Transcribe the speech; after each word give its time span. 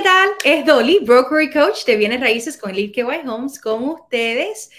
¿qué 0.00 0.04
tal? 0.04 0.30
Es 0.44 0.64
Dolly, 0.64 1.00
broker 1.02 1.42
y 1.42 1.50
coach 1.50 1.84
de 1.84 1.96
bienes 1.96 2.20
raíces 2.20 2.56
con 2.56 2.72
Live 2.72 3.04
White 3.04 3.28
Homes 3.28 3.60
con 3.60 3.86
ustedes. 3.86 4.70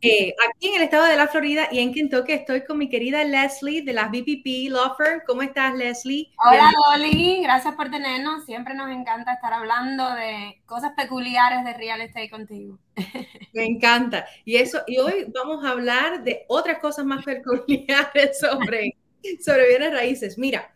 Eh, 0.00 0.34
aquí 0.48 0.68
en 0.68 0.76
el 0.76 0.82
estado 0.82 1.04
de 1.04 1.16
la 1.16 1.28
Florida 1.28 1.68
y 1.70 1.80
en 1.80 1.92
Kentucky 1.92 2.32
estoy 2.32 2.64
con 2.64 2.78
mi 2.78 2.88
querida 2.88 3.22
Leslie 3.24 3.82
de 3.82 3.92
las 3.92 4.10
BPP 4.10 4.70
Law 4.70 4.96
Firm. 4.96 5.20
¿Cómo 5.26 5.42
estás, 5.42 5.74
Leslie? 5.74 6.30
Hola, 6.48 6.72
Dolly. 6.92 7.42
Gracias 7.42 7.74
por 7.74 7.90
tenernos. 7.90 8.46
Siempre 8.46 8.72
nos 8.72 8.90
encanta 8.90 9.34
estar 9.34 9.52
hablando 9.52 10.14
de 10.14 10.62
cosas 10.64 10.92
peculiares 10.96 11.62
de 11.62 11.74
real 11.74 12.00
estate 12.00 12.30
contigo. 12.30 12.78
Me 13.52 13.66
encanta. 13.66 14.24
Y 14.46 14.56
eso, 14.56 14.80
y 14.86 14.96
hoy 14.96 15.26
vamos 15.28 15.62
a 15.62 15.72
hablar 15.72 16.24
de 16.24 16.46
otras 16.48 16.78
cosas 16.78 17.04
más 17.04 17.22
peculiares 17.22 18.38
sobre, 18.40 18.96
sobre 19.44 19.68
bienes 19.68 19.92
raíces. 19.92 20.38
Mira, 20.38 20.72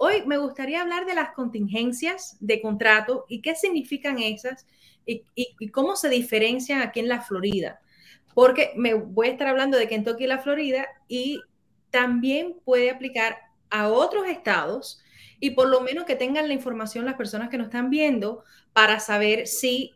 Hoy 0.00 0.24
me 0.26 0.38
gustaría 0.38 0.80
hablar 0.80 1.06
de 1.06 1.14
las 1.14 1.32
contingencias 1.32 2.36
de 2.38 2.62
contrato 2.62 3.26
y 3.28 3.42
qué 3.42 3.56
significan 3.56 4.20
esas 4.20 4.64
y, 5.04 5.70
cómo 5.70 5.96
se 5.96 6.08
diferencian 6.08 6.82
aquí 6.82 7.00
en 7.00 7.08
la 7.08 7.20
Florida. 7.20 7.80
Porque 8.32 8.72
me 8.76 8.94
voy 8.94 9.26
a 9.26 9.30
estar 9.32 9.48
hablando 9.48 9.76
de 9.76 9.88
Kentucky 9.88 10.24
y 10.24 10.28
la 10.28 10.38
Florida 10.38 10.86
y 11.08 11.40
también 11.90 12.54
puede 12.64 12.90
aplicar 12.90 13.38
a 13.70 13.88
otros 13.88 14.28
estados 14.28 15.02
y 15.40 15.50
por 15.50 15.68
lo 15.68 15.80
menos 15.80 16.04
que 16.04 16.14
tengan 16.14 16.46
la 16.46 16.54
información 16.54 17.04
las 17.04 17.14
personas 17.14 17.48
que 17.48 17.58
nos 17.58 17.66
están 17.66 17.90
viendo 17.90 18.44
para 18.72 19.00
saber 19.00 19.48
si 19.48 19.94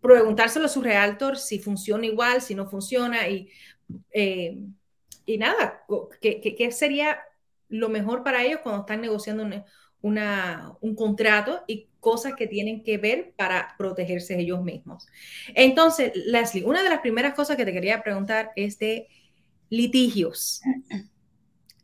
preguntárselo 0.00 0.66
a 0.66 0.68
su 0.68 0.80
realtor 0.80 1.36
si 1.36 1.58
funciona 1.58 2.06
igual, 2.06 2.40
si 2.40 2.54
no 2.54 2.66
funciona 2.66 3.28
y, 3.28 3.50
eh, 4.10 4.56
y 5.26 5.38
nada, 5.38 5.84
¿qué, 6.20 6.70
sería 6.70 7.18
lo 7.68 7.88
mejor 7.88 8.22
para 8.22 8.44
ellos 8.44 8.60
cuando 8.62 8.82
están 8.82 9.00
negociando 9.00 9.44
un 10.00 10.94
contrato 10.94 11.64
y 11.66 11.88
cosas 12.00 12.34
que 12.34 12.46
tienen 12.46 12.82
que 12.82 12.98
ver 12.98 13.32
para 13.36 13.74
protegerse 13.78 14.38
ellos 14.38 14.62
mismos. 14.62 15.06
Entonces, 15.54 16.12
Leslie, 16.14 16.64
una 16.64 16.82
de 16.82 16.90
las 16.90 17.00
primeras 17.00 17.34
cosas 17.34 17.56
que 17.56 17.64
te 17.64 17.72
quería 17.72 18.02
preguntar 18.02 18.52
es 18.56 18.78
de 18.78 19.08
litigios. 19.70 20.60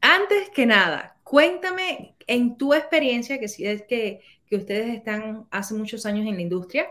Antes 0.02 0.50
que 0.50 0.66
nada, 0.66 1.16
cuéntame 1.24 2.16
en 2.26 2.56
tu 2.56 2.74
experiencia, 2.74 3.40
que 3.40 3.48
si 3.48 3.66
es 3.66 3.82
que, 3.82 4.20
que 4.46 4.56
ustedes 4.56 4.94
están 4.94 5.46
hace 5.50 5.74
muchos 5.74 6.04
años 6.04 6.26
en 6.26 6.34
la 6.34 6.42
industria, 6.42 6.86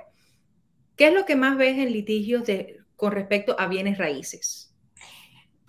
¿qué 0.96 1.08
es 1.08 1.14
lo 1.14 1.26
que 1.26 1.36
más 1.36 1.58
ves 1.58 1.78
en 1.78 1.92
litigios 1.92 2.44
con 2.96 3.12
respecto 3.12 3.56
a 3.60 3.68
bienes 3.68 3.98
raíces? 3.98 4.74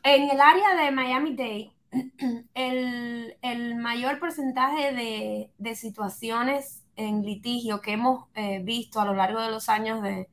En 0.03 0.31
el 0.31 0.41
área 0.41 0.83
de 0.83 0.91
Miami-Dade, 0.91 1.71
el, 2.55 3.77
mayor 3.77 4.19
porcentaje 4.19 5.51
de, 5.59 5.75
situaciones 5.75 6.85
en 6.97 7.23
litigio 7.23 7.81
que 7.81 7.93
hemos 7.93 8.27
eh, 8.35 8.61
visto 8.63 9.01
a 9.01 9.05
lo 9.05 9.15
largo 9.15 9.41
de 9.41 9.51
los 9.51 9.69
años 9.69 10.03
de, 10.03 10.29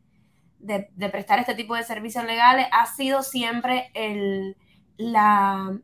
prestar 1.12 1.40
este 1.40 1.56
tipo 1.56 1.76
de 1.76 1.84
servicios 1.84 2.26
legales 2.26 2.68
ha 2.72 2.86
sido 2.86 3.24
siempre 3.24 3.90
el, 3.94 4.58
la 4.98 5.80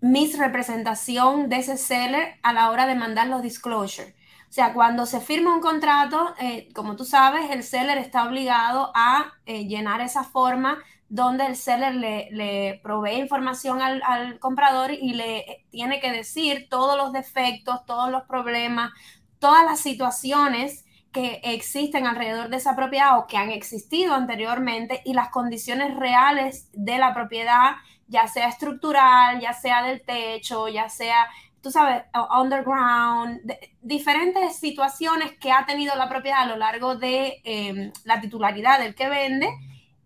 misrepresentación 0.00 1.48
de 1.48 1.56
ese 1.56 1.76
seller 1.76 2.38
a 2.42 2.52
la 2.52 2.70
hora 2.70 2.86
de 2.86 2.94
mandar 2.94 3.26
los 3.26 3.42
disclosures. 3.42 4.14
O 4.48 4.52
sea, 4.52 4.72
cuando 4.72 5.04
se 5.04 5.20
firma 5.20 5.54
un 5.54 5.60
contrato, 5.60 6.34
eh, 6.40 6.68
como 6.74 6.96
tú 6.96 7.04
sabes, 7.04 7.50
el 7.50 7.62
seller 7.62 7.98
está 7.98 8.26
obligado 8.26 8.92
a 8.94 9.34
eh, 9.44 9.66
llenar 9.66 10.00
esa 10.00 10.24
forma 10.24 10.78
donde 11.08 11.46
el 11.46 11.56
seller 11.56 11.94
le, 11.94 12.80
provee 12.82 13.18
información 13.18 13.80
al, 13.80 14.38
comprador 14.38 14.92
y 14.92 15.14
le 15.14 15.64
tiene 15.70 16.00
que 16.00 16.12
decir 16.12 16.68
todos 16.68 16.96
los 16.96 17.12
defectos, 17.12 17.84
todos 17.86 18.10
los 18.10 18.24
problemas, 18.24 18.92
todas 19.38 19.64
las 19.64 19.80
situaciones 19.80 20.84
que 21.12 21.40
existen 21.42 22.06
alrededor 22.06 22.50
de 22.50 22.58
esa 22.58 22.76
propiedad 22.76 23.18
o 23.18 23.26
que 23.26 23.38
han 23.38 23.50
existido 23.50 24.14
anteriormente 24.14 25.00
y 25.04 25.14
las 25.14 25.30
condiciones 25.30 25.96
reales 25.96 26.68
de 26.74 26.98
la 26.98 27.14
propiedad, 27.14 27.76
ya 28.06 28.28
sea 28.28 28.48
estructural, 28.48 29.40
ya 29.40 29.54
sea 29.54 29.82
del 29.82 30.02
techo, 30.02 30.68
ya 30.68 30.90
sea, 30.90 31.26
tú 31.62 31.70
sabes, 31.70 32.02
underground, 32.38 33.40
diferentes 33.80 34.56
situaciones 34.56 35.32
que 35.40 35.50
ha 35.50 35.64
tenido 35.64 35.96
la 35.96 36.10
propiedad 36.10 36.42
a 36.42 36.46
lo 36.46 36.56
largo 36.56 36.96
de 36.96 37.40
em, 37.44 37.92
la 38.04 38.20
titularidad 38.20 38.78
del 38.78 38.94
que 38.94 39.08
vende 39.08 39.48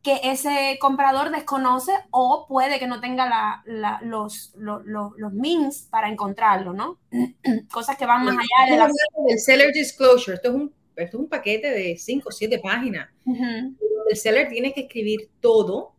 que 0.03 0.21
ese 0.25 0.79
comprador 0.81 1.31
desconoce 1.31 1.93
o 2.11 2.47
puede 2.49 2.81
que 2.81 2.89
no 2.89 3.01
tenga 3.01 3.63
los, 4.03 4.53
los, 4.57 4.83
los, 4.85 5.33
means 5.33 5.87
para 5.91 6.09
encontrarlo, 6.09 6.73
¿no? 6.73 6.99
Cosas 7.71 7.97
que 7.97 8.05
van 8.05 8.25
más 8.25 8.37
allá 8.37 8.73
de 8.73 8.79
la... 8.79 8.91
El 9.29 9.39
seller 9.39 9.73
disclosure, 9.73 10.35
esto 10.35 10.49
es 10.49 10.55
un, 10.55 10.75
esto 10.97 11.17
es 11.17 11.21
un 11.23 11.29
paquete 11.29 11.71
de 11.71 11.97
5 11.97 12.29
o 12.29 12.33
7 12.33 12.59
páginas. 12.59 13.09
El 13.25 14.17
seller 14.17 14.49
tiene 14.49 14.73
que 14.73 14.83
escribir 14.83 15.31
todo 15.41 15.95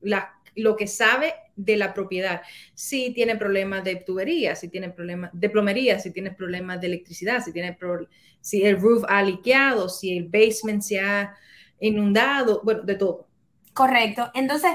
la, 0.00 0.34
lo 0.56 0.74
que 0.74 0.88
sabe 0.88 1.34
de 1.54 1.76
la 1.76 1.94
propiedad. 1.94 2.42
Si 2.74 3.12
tiene 3.12 3.36
problemas 3.36 3.84
de 3.84 3.96
tubería, 3.96 4.56
si 4.56 4.68
tiene 4.68 4.90
problemas 4.90 5.30
de 5.32 5.50
plomería, 5.50 6.00
si 6.00 6.10
tiene 6.10 6.32
problemas 6.32 6.80
de 6.80 6.88
electricidad, 6.88 7.44
si, 7.44 7.52
tiene 7.52 7.78
si 8.40 8.64
el 8.64 8.80
roof 8.80 9.04
ha 9.08 9.22
liqueado, 9.22 9.88
si 9.88 10.16
el 10.16 10.24
basement 10.24 10.82
se 10.82 10.98
ha 10.98 11.36
inundado, 11.80 12.60
bueno, 12.62 12.82
de 12.82 12.94
todo. 12.94 13.26
Correcto. 13.72 14.30
Entonces, 14.34 14.72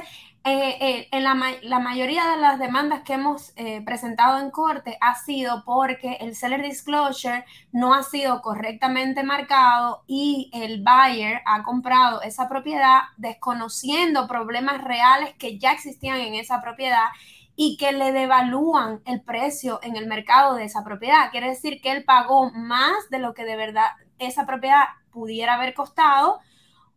eh, 0.48 0.78
eh, 0.80 1.08
en 1.12 1.24
la, 1.24 1.80
mayoría 1.80 2.24
de 2.28 2.38
las 2.38 2.60
demandas 2.60 3.02
que 3.02 3.14
hemos 3.14 3.52
eh, 3.56 3.82
presentado 3.84 4.40
en 4.40 4.52
corte 4.52 4.96
ha 5.02 5.16
sido 5.16 5.64
porque 5.66 6.18
el 6.22 6.36
seller 6.36 6.62
disclosure 6.62 7.46
no 7.72 7.96
ha 7.96 8.04
sido 8.04 8.44
correctamente 8.44 9.24
marcado 9.24 10.04
y 10.06 10.52
el 10.54 10.84
buyer 10.84 11.42
ha 11.48 11.64
comprado 11.64 12.22
esa 12.22 12.48
propiedad 12.48 13.00
desconociendo 13.18 14.28
problemas 14.28 14.84
reales 14.84 15.34
que 15.40 15.58
ya 15.58 15.72
existían 15.72 16.20
en 16.20 16.36
esa 16.36 16.62
propiedad 16.62 17.08
y 17.56 17.78
que 17.78 17.92
le 17.92 18.12
devalúan 18.12 19.02
el 19.06 19.22
precio 19.22 19.80
en 19.82 19.96
el 19.96 20.06
mercado 20.06 20.54
de 20.54 20.66
esa 20.66 20.84
propiedad. 20.84 21.32
Quiere 21.32 21.50
decir 21.50 21.82
que 21.82 21.92
él 21.92 22.04
pagó 22.04 22.52
más 22.52 23.10
de 23.10 23.18
lo 23.18 23.34
que 23.34 23.46
de 23.46 23.56
verdad 23.56 23.94
esa 24.20 24.46
propiedad 24.46 24.84
pudiera 25.10 25.56
haber 25.56 25.74
costado 25.74 26.40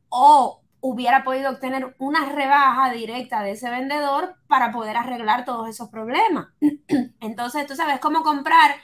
o 0.08 0.62
hubiera 0.80 1.24
podido 1.24 1.50
obtener 1.50 1.94
una 1.98 2.26
rebaja 2.26 2.90
directa 2.92 3.42
de 3.42 3.52
ese 3.52 3.70
vendedor 3.70 4.36
para 4.46 4.70
poder 4.70 4.96
arreglar 4.96 5.44
todos 5.44 5.68
esos 5.68 5.88
problemas. 5.88 6.48
Entonces, 7.20 7.66
tú 7.66 7.74
sabes 7.74 8.00
cómo 8.00 8.22
comprar 8.22 8.76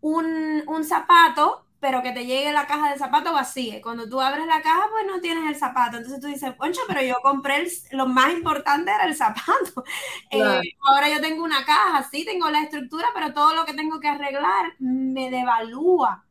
un, 0.00 0.84
zapato, 0.84 1.64
pero 1.80 2.02
que 2.02 2.12
te 2.12 2.26
llegue 2.26 2.52
la 2.52 2.66
caja 2.66 2.90
de 2.90 2.98
zapato 2.98 3.32
vacía. 3.32 3.80
Cuando 3.82 4.08
tú 4.08 4.20
abres 4.20 4.46
la 4.46 4.62
caja, 4.62 4.86
pues 4.90 5.06
no 5.06 5.20
tienes 5.20 5.48
el 5.48 5.56
zapato. 5.56 5.98
Entonces 5.98 6.20
tú 6.20 6.26
dices, 6.26 6.54
poncho, 6.54 6.80
pero 6.86 7.02
yo 7.02 7.16
compré 7.22 7.66
lo 7.92 8.06
más 8.06 8.32
importante 8.32 8.90
era 8.90 9.04
el 9.04 9.14
zapato. 9.14 9.84
Eh, 10.30 10.60
ahora 10.88 11.08
yo 11.08 11.20
tengo 11.20 11.44
una 11.44 11.64
caja, 11.64 12.02
sí, 12.10 12.24
tengo 12.24 12.50
la 12.50 12.62
estructura, 12.62 13.08
pero 13.14 13.32
todo 13.32 13.54
lo 13.54 13.64
que 13.64 13.74
tengo 13.74 14.00
que 14.00 14.08
arreglar 14.08 14.72
me 14.80 15.30
devalúa 15.30 16.24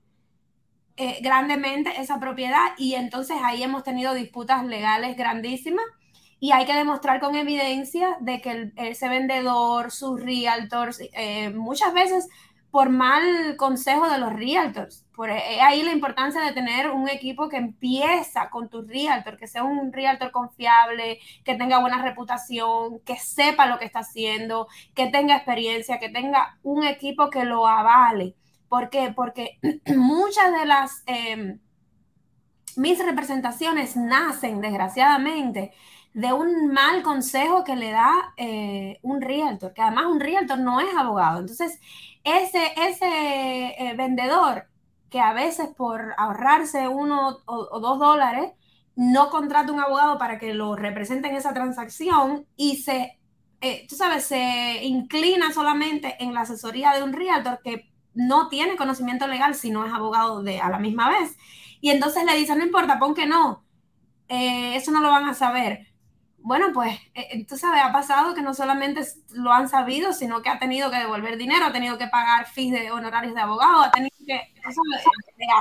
eh, 0.98 1.20
grandemente 1.22 2.00
esa 2.00 2.20
propiedad 2.20 2.74
y 2.78 2.96
entonces 2.96 3.38
ahí 3.44 3.64
hemos 3.64 3.84
tenido 3.84 4.14
disputas 4.14 4.66
legales 4.66 5.18
grandísimas 5.18 5.86
y 6.40 6.52
hay 6.52 6.66
que 6.66 6.74
demostrar 6.74 7.20
con 7.20 7.36
evidencia 7.36 8.18
de 8.20 8.42
que 8.42 8.72
ese 8.76 9.08
vendedor, 9.08 9.92
sus 9.92 10.22
realtors, 10.22 11.00
eh, 11.14 11.50
muchas 11.52 11.94
veces 11.94 12.28
por 12.70 12.90
mal 12.90 13.56
consejo 13.56 14.10
de 14.10 14.18
los 14.18 14.34
realtors. 14.34 15.06
Por 15.16 15.30
eh, 15.30 15.62
ahí 15.62 15.84
la 15.84 15.92
importancia 15.92 16.42
de 16.42 16.54
tener 16.54 16.90
un 16.90 17.08
equipo 17.08 17.48
que 17.48 17.58
empieza 17.58 18.50
con 18.50 18.68
tu 18.68 18.82
realtor, 18.82 19.38
que 19.38 19.48
sea 19.48 19.64
un 19.64 19.94
realtor 19.94 20.32
confiable, 20.32 21.20
que 21.46 21.56
tenga 21.56 21.80
buena 21.80 22.02
reputación, 22.02 23.00
que 23.06 23.16
sepa 23.18 23.68
lo 23.68 23.78
que 23.80 23.86
está 23.86 24.00
haciendo, 24.00 24.68
que 24.96 25.08
tenga 25.08 25.36
experiencia, 25.36 26.00
que 26.00 26.10
tenga 26.10 26.58
un 26.64 26.84
equipo 26.84 27.30
que 27.30 27.46
lo 27.46 27.68
avale. 27.68 28.36
¿Por 28.74 28.90
qué? 28.90 29.14
Porque 29.16 29.60
muchas 29.96 30.52
de 30.52 30.66
las 30.66 31.04
eh, 31.06 31.60
mis 32.76 33.06
representaciones 33.06 33.96
nacen, 33.96 34.62
desgraciadamente, 34.62 35.74
de 36.16 36.34
un 36.34 36.70
mal 36.70 37.04
consejo 37.04 37.64
que 37.64 37.76
le 37.76 37.92
da 37.92 38.34
eh, 38.36 38.98
un 39.04 39.22
realtor, 39.22 39.76
que 39.76 39.84
además 39.84 40.08
un 40.08 40.20
realtor 40.20 40.58
no 40.58 40.80
es 40.80 40.88
abogado. 40.96 41.42
Entonces, 41.42 41.80
ese, 42.24 42.74
ese 42.76 43.76
eh, 43.78 43.94
vendedor 43.96 44.66
que 45.12 45.20
a 45.20 45.34
veces 45.34 45.68
por 45.78 46.16
ahorrarse 46.18 46.88
uno 46.88 47.42
o, 47.46 47.80
dos 47.80 48.00
dólares, 48.00 48.54
no 48.96 49.30
contrata 49.30 49.72
un 49.72 49.82
abogado 49.82 50.18
para 50.18 50.40
que 50.40 50.56
lo 50.56 50.76
represente 50.76 51.28
en 51.28 51.36
esa 51.36 51.54
transacción 51.54 52.48
y 52.58 52.78
se, 52.78 53.20
tú 53.88 53.96
sabes, 53.96 54.24
se 54.26 54.84
inclina 54.84 55.54
solamente 55.54 56.16
en 56.24 56.34
la 56.34 56.42
asesoría 56.42 56.94
de 56.94 57.04
un 57.04 57.14
realtor 57.14 57.60
que 57.64 57.93
no 58.14 58.48
tiene 58.50 58.76
conocimiento 58.76 59.28
legal 59.28 59.56
si 59.56 59.72
no 59.72 59.86
es 59.86 59.94
abogado 59.94 60.44
de 60.44 60.60
a 60.60 60.70
la 60.70 60.80
misma 60.80 61.10
vez. 61.10 61.38
Y 61.82 61.90
entonces 61.90 62.24
le 62.26 62.36
dicen, 62.36 62.60
no 62.60 62.66
importa, 62.66 63.00
pon 63.00 63.14
que 63.14 63.26
no, 63.26 63.66
eh, 64.30 64.76
eso 64.76 64.92
no 64.92 65.02
lo 65.02 65.10
van 65.10 65.26
a 65.26 65.34
saber. 65.34 65.88
Bueno, 66.38 66.68
pues 66.74 67.00
eh, 67.14 67.46
tú 67.46 67.56
ha 67.64 67.92
pasado 67.94 68.34
que 68.34 68.42
no 68.42 68.54
solamente 68.54 69.02
lo 69.32 69.54
han 69.54 69.70
sabido, 69.70 70.12
sino 70.12 70.42
que 70.42 70.50
ha 70.50 70.60
tenido 70.60 70.92
que 70.92 70.98
devolver 70.98 71.38
dinero, 71.38 71.66
ha 71.66 71.72
tenido 71.72 71.98
que 71.98 72.08
pagar 72.08 72.48
fees 72.48 72.72
de 72.72 72.92
honorarios 72.92 73.34
de 73.34 73.42
abogado, 73.42 73.82
ha 73.82 73.92
tenido 73.92 74.14
de 74.26 74.42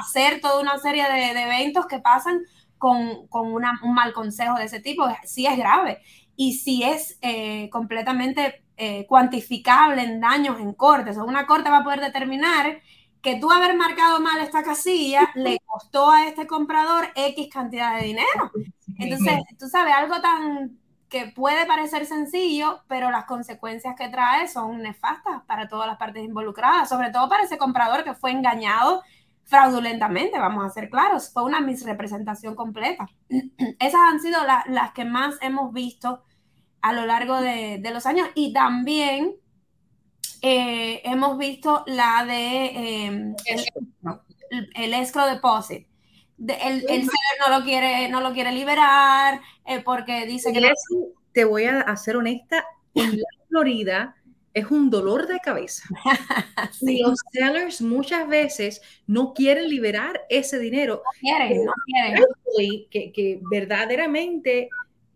hacer 0.00 0.40
toda 0.40 0.60
una 0.60 0.78
serie 0.78 1.04
de, 1.08 1.40
eventos 1.40 1.86
que 1.86 2.00
pasan 2.00 2.40
con, 2.78 3.28
un 3.30 3.94
mal 3.94 4.12
consejo 4.12 4.56
de 4.56 4.64
ese 4.64 4.80
tipo, 4.80 5.06
sí 5.24 5.46
es 5.46 5.56
grave 5.56 6.02
y 6.36 6.54
si 6.54 6.82
es 6.82 7.18
eh, 7.22 7.68
completamente 7.70 8.64
eh, 8.76 9.06
cuantificable 9.06 10.02
en 10.02 10.20
daños 10.20 10.60
en 10.60 10.72
cortes. 10.72 11.16
O 11.18 11.24
una 11.24 11.46
corte 11.46 11.70
va 11.70 11.78
a 11.78 11.84
poder 11.84 12.00
determinar 12.00 12.80
que 13.20 13.36
tú 13.36 13.50
haber 13.50 13.76
marcado 13.76 14.20
mal 14.20 14.40
esta 14.40 14.62
casilla 14.62 15.30
le 15.34 15.58
costó 15.66 16.10
a 16.10 16.26
este 16.26 16.46
comprador 16.46 17.08
X 17.14 17.48
cantidad 17.52 17.96
de 17.98 18.06
dinero. 18.06 18.50
Entonces, 18.98 19.40
tú 19.58 19.68
sabes, 19.68 19.94
algo 19.94 20.20
tan 20.20 20.78
que 21.12 21.26
puede 21.26 21.66
parecer 21.66 22.06
sencillo, 22.06 22.80
pero 22.88 23.10
las 23.10 23.26
consecuencias 23.26 23.94
que 23.96 24.08
trae 24.08 24.48
son 24.48 24.78
nefastas 24.78 25.42
para 25.46 25.68
todas 25.68 25.86
las 25.86 25.98
partes 25.98 26.24
involucradas, 26.24 26.88
sobre 26.88 27.10
todo 27.10 27.28
para 27.28 27.44
ese 27.44 27.58
comprador 27.58 28.02
que 28.02 28.14
fue 28.14 28.30
engañado 28.30 29.02
fraudulentamente, 29.44 30.38
vamos 30.38 30.64
a 30.64 30.70
ser 30.70 30.88
claros, 30.88 31.30
fue 31.30 31.44
una 31.44 31.60
misrepresentación 31.60 32.54
completa. 32.54 33.06
Esas 33.78 34.00
han 34.10 34.20
sido 34.20 34.40
las 34.68 34.92
que 34.92 35.04
más 35.04 35.36
hemos 35.42 35.74
visto 35.74 36.22
a 36.82 36.92
lo 36.92 37.06
largo 37.06 37.40
de, 37.40 37.80
los 37.92 38.06
años 38.06 38.28
y 38.34 38.52
también 38.52 39.36
eh, 40.42 41.00
hemos 41.04 41.38
visto 41.38 41.84
la 41.86 42.24
de 42.24 43.04
em, 43.04 43.36
el, 44.74 44.94
escrow 44.94 45.26
deposit. 45.26 45.86
el, 46.38 46.80
seller 46.80 47.08
no 47.46 47.58
lo 47.58 47.64
quiere, 47.64 48.08
no 48.08 48.20
lo 48.20 48.32
quiere 48.32 48.52
liberar 48.52 49.40
eh, 49.64 49.80
porque 49.80 50.26
dice 50.26 50.52
que... 50.52 50.72
Te 51.32 51.44
voy 51.44 51.64
a 51.64 51.96
ser 51.96 52.16
honesta, 52.16 52.66
en 52.94 53.16
la 53.16 53.28
Florida 53.48 54.16
es 54.54 54.70
un 54.70 54.90
dolor 54.90 55.26
de 55.26 55.38
cabeza. 55.40 55.88
Y 56.80 57.00
los 57.00 57.18
sellers 57.30 57.80
muchas 57.80 58.26
veces 58.26 58.82
no 59.06 59.32
quieren 59.34 59.68
liberar 59.68 60.22
ese 60.28 60.58
dinero. 60.58 61.02
No 61.04 61.10
quieren, 61.20 61.64
no 61.64 61.72
quieren. 61.86 62.24
Que, 62.90 63.12
que 63.12 63.40
verdaderamente 63.50 64.68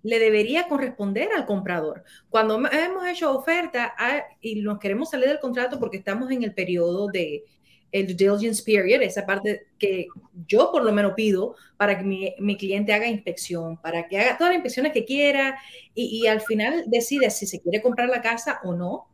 le 0.06 0.20
debería 0.20 0.68
corresponder 0.68 1.30
al 1.36 1.46
comprador. 1.46 2.04
Cuando 2.30 2.64
hemos 2.70 3.06
hecho 3.06 3.36
oferta 3.36 3.92
ah, 3.98 4.22
y 4.40 4.60
nos 4.60 4.78
queremos 4.78 5.10
salir 5.10 5.26
del 5.26 5.40
contrato 5.40 5.80
porque 5.80 5.96
estamos 5.96 6.30
en 6.30 6.44
el 6.44 6.54
periodo 6.54 7.08
de 7.08 7.44
el 7.90 8.06
due 8.06 8.36
diligence 8.36 8.62
period, 8.62 9.02
esa 9.02 9.26
parte 9.26 9.66
que 9.78 10.06
yo 10.46 10.70
por 10.70 10.84
lo 10.84 10.92
menos 10.92 11.14
pido 11.14 11.56
para 11.76 11.98
que 11.98 12.04
mi, 12.04 12.56
cliente 12.56 12.92
haga 12.92 13.08
inspección, 13.08 13.78
para 13.78 14.06
que 14.06 14.18
haga 14.18 14.36
todas 14.36 14.50
las 14.50 14.58
inspecciones 14.58 14.92
que 14.92 15.04
quiera 15.04 15.58
y, 15.94 16.26
al 16.26 16.40
final 16.40 16.84
decide 16.86 17.30
si 17.30 17.46
se 17.46 17.60
quiere 17.60 17.82
comprar 17.82 18.08
la 18.08 18.22
casa 18.22 18.60
o 18.62 18.74
no. 18.74 19.08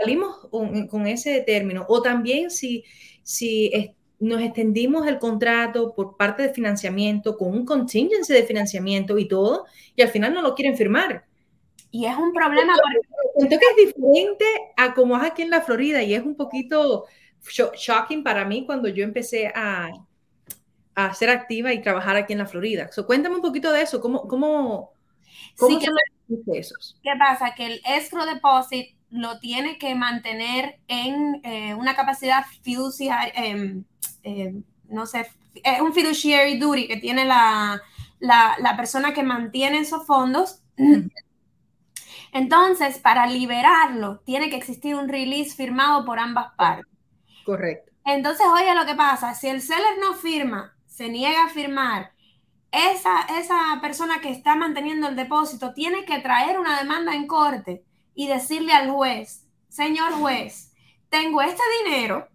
Salimos 0.00 0.48
con, 0.88 1.06
ese 1.06 1.40
término. 1.42 1.84
O 1.88 2.00
también 2.00 2.50
si, 2.50 2.84
si 3.22 3.94
nos 4.22 4.40
extendimos 4.40 5.06
el 5.08 5.18
contrato 5.18 5.94
por 5.94 6.16
parte 6.16 6.44
de 6.44 6.54
financiamiento 6.54 7.36
con 7.36 7.48
un 7.52 7.66
contingency 7.66 8.32
de 8.32 8.44
financiamiento 8.44 9.18
y 9.18 9.26
todo, 9.26 9.66
y 9.96 10.02
al 10.02 10.08
final 10.08 10.32
no 10.32 10.42
lo 10.42 10.54
quieren 10.54 10.76
firmar. 10.76 11.24
Y 11.90 12.06
es 12.06 12.16
un 12.16 12.32
problema. 12.32 12.72
Siento 13.36 13.58
que 13.58 13.66
es 13.82 13.94
diferente 13.94 14.44
a 14.76 14.94
como 14.94 15.16
es 15.16 15.24
aquí 15.24 15.42
en 15.42 15.50
la 15.50 15.60
Florida 15.60 16.02
y 16.02 16.14
es 16.14 16.22
un 16.22 16.36
poquito 16.36 17.06
shocking 17.76 18.22
para 18.22 18.44
mí 18.44 18.64
cuando 18.64 18.88
yo 18.88 19.02
empecé 19.02 19.48
a, 19.48 19.90
a 20.94 21.14
ser 21.14 21.28
activa 21.28 21.72
y 21.72 21.82
trabajar 21.82 22.16
aquí 22.16 22.32
en 22.32 22.38
la 22.38 22.46
Florida. 22.46 22.88
cuéntame 23.04 23.34
un 23.34 23.42
poquito 23.42 23.72
de 23.72 23.82
eso, 23.82 24.00
¿cómo, 24.00 24.28
cómo, 24.28 24.92
cómo 25.58 25.80
sí, 25.80 25.86
¿Qué 27.02 27.10
pasa? 27.18 27.54
Que 27.54 27.66
el 27.66 27.80
escrow 27.84 28.24
deposit 28.24 28.94
lo 29.10 29.38
tiene 29.40 29.78
que 29.78 29.94
mantener 29.94 30.78
en 30.88 31.40
eh, 31.44 31.74
una 31.74 31.94
capacidad 31.94 32.44
fiduciaria, 32.62 33.32
em, 33.34 33.84
eh, 34.22 34.54
no 34.88 35.06
sé, 35.06 35.26
es 35.54 35.80
un 35.80 35.92
fiduciary 35.92 36.58
duty 36.58 36.88
que 36.88 36.96
tiene 36.96 37.24
la, 37.24 37.82
persona 38.76 39.12
que 39.12 39.22
mantiene 39.22 39.78
esos 39.78 40.06
fondos. 40.06 40.62
Entonces, 42.32 42.98
para 42.98 43.26
liberarlo, 43.26 44.20
tiene 44.20 44.48
que 44.48 44.56
existir 44.56 44.94
un 44.94 45.08
release 45.08 45.54
firmado 45.54 46.04
por 46.04 46.18
ambas 46.18 46.54
partes. 46.56 46.86
Correcto. 47.44 47.92
Entonces, 48.04 48.46
oye, 48.52 48.74
lo 48.74 48.86
que 48.86 48.94
pasa, 48.94 49.34
si 49.34 49.48
el 49.48 49.60
seller 49.60 49.98
no 50.00 50.14
firma, 50.14 50.74
se 50.86 51.08
niega 51.08 51.44
a 51.44 51.50
firmar, 51.50 52.12
esa, 52.72 53.20
esa 53.38 53.78
persona 53.82 54.20
que 54.20 54.30
está 54.30 54.54
manteniendo 54.56 55.08
el 55.08 55.16
depósito 55.16 55.74
tiene 55.74 56.06
que 56.06 56.20
traer 56.20 56.58
una 56.58 56.78
demanda 56.78 57.14
en 57.14 57.26
corte 57.26 57.84
y 58.14 58.28
decirle 58.28 58.72
al 58.72 58.90
juez, 58.90 59.46
señor 59.68 60.12
juez, 60.14 60.72
tengo 61.10 61.42
este 61.42 61.62
dinero, 61.84 62.28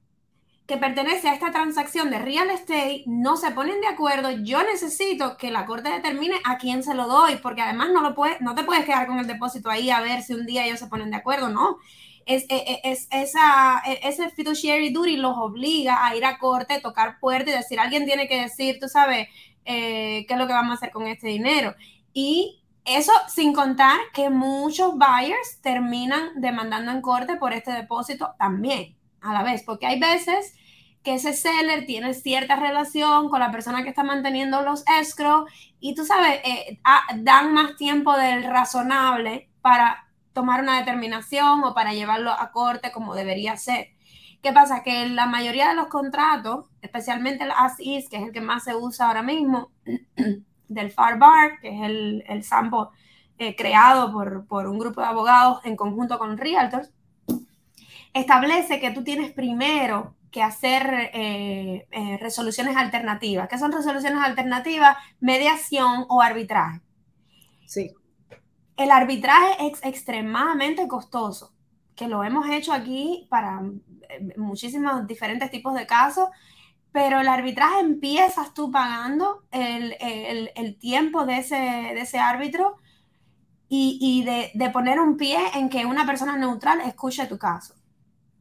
que 0.68 0.76
pertenece 0.76 1.30
a 1.30 1.34
esta 1.34 1.52
transacción 1.52 2.12
de 2.12 2.20
real 2.20 2.50
estate 2.50 3.04
no 3.06 3.38
se 3.38 3.52
ponen 3.52 3.80
de 3.80 3.88
acuerdo, 3.88 4.32
yo 4.32 4.62
necesito 4.64 5.38
que 5.38 5.50
la 5.50 5.66
corte 5.66 5.90
determine 5.90 6.36
a 6.44 6.58
quién 6.58 6.84
se 6.84 6.94
lo 6.94 7.08
doy, 7.08 7.38
porque 7.38 7.62
además 7.62 7.90
no, 7.94 8.02
lo 8.02 8.14
puede, 8.14 8.38
no 8.42 8.54
te 8.54 8.66
puedes 8.66 8.84
quedar 8.84 9.08
con 9.08 9.18
el 9.18 9.28
depósito 9.28 9.70
ahí 9.70 9.90
a 9.90 10.02
ver 10.02 10.22
si 10.24 10.34
un 10.34 10.46
día 10.46 10.66
ellos 10.66 10.80
se 10.80 10.88
ponen 10.88 11.10
de 11.10 11.16
acuerdo, 11.16 11.48
no. 11.48 11.78
Es, 12.26 12.44
e, 12.50 12.58
e, 12.58 12.82
es, 12.84 13.08
esa, 13.12 13.82
e, 13.88 14.02
ese 14.04 14.30
fiduciary 14.30 14.90
duty 14.92 15.16
los 15.16 15.38
obliga 15.38 16.06
a 16.06 16.14
ir 16.18 16.26
a 16.26 16.38
corte, 16.38 16.82
tocar 16.82 17.18
puerta 17.22 17.50
y 17.50 17.54
decir, 17.54 17.80
alguien 17.80 18.06
tiene 18.06 18.28
que 18.28 18.42
decir, 18.42 18.78
tú 18.78 18.90
sabes, 18.90 19.30
eh, 19.64 20.26
qué 20.28 20.34
es 20.34 20.38
lo 20.38 20.48
que 20.48 20.54
vamos 20.54 20.72
a 20.72 20.76
hacer 20.76 20.92
con 20.92 21.08
este 21.08 21.30
dinero. 21.30 21.76
Y 22.12 22.62
eso 22.84 23.14
sin 23.30 23.54
contar 23.54 23.98
que 24.14 24.30
muchos 24.30 24.96
buyers 24.96 25.62
terminan 25.62 26.42
demandando 26.42 26.92
en 26.92 27.02
corte 27.02 27.38
por 27.38 27.54
este 27.54 27.72
depósito 27.72 28.36
también 28.38 28.98
a 29.22 29.34
la 29.34 29.44
vez, 29.44 29.64
porque 29.64 29.86
hay 29.86 30.00
veces 30.00 30.56
que 31.04 31.16
ese 31.16 31.34
seller 31.34 31.86
tiene 31.86 32.14
cierta 32.14 32.58
relación 32.58 33.30
con 33.30 33.40
la 33.40 33.52
persona 33.52 33.84
que 33.84 33.90
está 33.90 34.04
manteniendo 34.04 34.62
los 34.62 34.84
escrow 35.00 35.46
y 35.80 35.96
tú 35.96 36.04
sabes, 36.04 36.42
eh, 36.44 36.80
dan 37.18 37.54
más 37.54 37.78
tiempo 37.78 38.16
del 38.18 38.44
razonable 38.44 39.50
para 39.62 40.08
tomar 40.34 40.62
una 40.62 40.80
determinación 40.80 41.64
o 41.64 41.74
para 41.74 41.94
llevarlo 41.94 42.32
a 42.32 42.52
corte 42.52 42.92
como 42.92 43.16
debería 43.16 43.56
ser. 43.58 43.88
¿Qué 44.42 44.52
pasa? 44.54 44.84
Que 44.84 45.08
la 45.08 45.26
mayoría 45.26 45.70
de 45.70 45.76
los 45.76 45.88
contratos, 45.88 46.66
especialmente 46.82 47.44
el 47.44 47.52
as-is, 47.52 48.10
que 48.10 48.18
es 48.18 48.24
el 48.24 48.32
que 48.32 48.42
más 48.42 48.66
se 48.66 48.76
usa 48.76 49.08
ahora 49.08 49.24
mismo, 49.24 49.72
del 50.68 50.92
FAR 50.92 51.18
Bar, 51.18 51.60
que 51.62 51.70
es 51.70 51.82
el, 51.84 52.24
el 52.28 52.44
sample 52.44 52.88
eh, 53.40 53.56
creado 53.56 54.12
por, 54.12 54.46
por 54.46 54.68
un 54.68 54.78
grupo 54.78 55.02
de 55.02 55.08
abogados 55.08 55.62
en 55.64 55.76
conjunto 55.76 56.20
con 56.20 56.38
realtors, 56.38 56.92
establece 58.14 58.80
que 58.80 58.92
tú 58.92 59.04
tienes 59.04 59.32
primero 59.32 60.18
que 60.32 60.44
hacer 60.44 61.10
eh, 61.14 61.88
eh, 61.92 62.18
resoluciones 62.20 62.76
alternativas. 62.76 63.48
¿Qué 63.48 63.58
son 63.58 63.72
resoluciones 63.72 64.22
alternativas? 64.22 64.98
Mediación 65.20 66.06
o 66.10 66.22
arbitraje. 66.22 66.82
Sí. 67.66 67.92
El 68.76 68.92
arbitraje 68.92 69.68
es 69.68 69.84
extremadamente 69.84 70.88
costoso, 70.88 71.54
que 71.96 72.08
lo 72.08 72.24
hemos 72.24 72.48
hecho 72.50 72.74
aquí 72.74 73.28
para 73.30 73.62
eh, 74.10 74.34
muchísimos 74.38 75.08
diferentes 75.08 75.50
tipos 75.50 75.74
de 75.74 75.88
casos, 75.88 76.30
pero 76.92 77.20
el 77.20 77.28
arbitraje 77.28 77.80
empiezas 77.80 78.54
tú 78.54 78.72
pagando 78.72 79.44
el, 79.52 80.78
tiempo 80.80 81.26
de 81.26 81.40
ese, 81.40 81.56
de 81.56 82.02
ese 82.02 82.20
árbitro 82.20 82.76
y, 83.70 84.24
de, 84.24 84.52
de 84.54 84.70
poner 84.70 85.00
un 85.00 85.18
pie 85.18 85.38
en 85.56 85.70
que 85.70 85.86
una 85.86 86.06
persona 86.06 86.38
neutral 86.38 86.80
escuche 86.82 87.28
tu 87.28 87.38
caso 87.38 87.77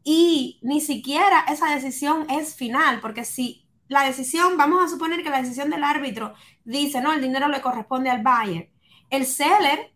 y 0.08 0.60
ni 0.62 0.80
siquiera 0.80 1.40
esa 1.48 1.74
decisión 1.74 2.30
es 2.30 2.54
final, 2.54 3.00
porque 3.00 3.24
si 3.24 3.66
la 3.88 4.04
decisión, 4.04 4.56
vamos 4.56 4.84
a 4.84 4.88
suponer 4.88 5.24
que 5.24 5.30
la 5.30 5.42
decisión 5.42 5.68
del 5.68 5.82
árbitro 5.82 6.32
dice, 6.64 7.00
no, 7.00 7.12
el 7.12 7.20
dinero 7.20 7.48
le 7.48 7.60
corresponde 7.60 8.08
al 8.08 8.22
buyer, 8.22 8.70
el 9.10 9.26
seller 9.26 9.92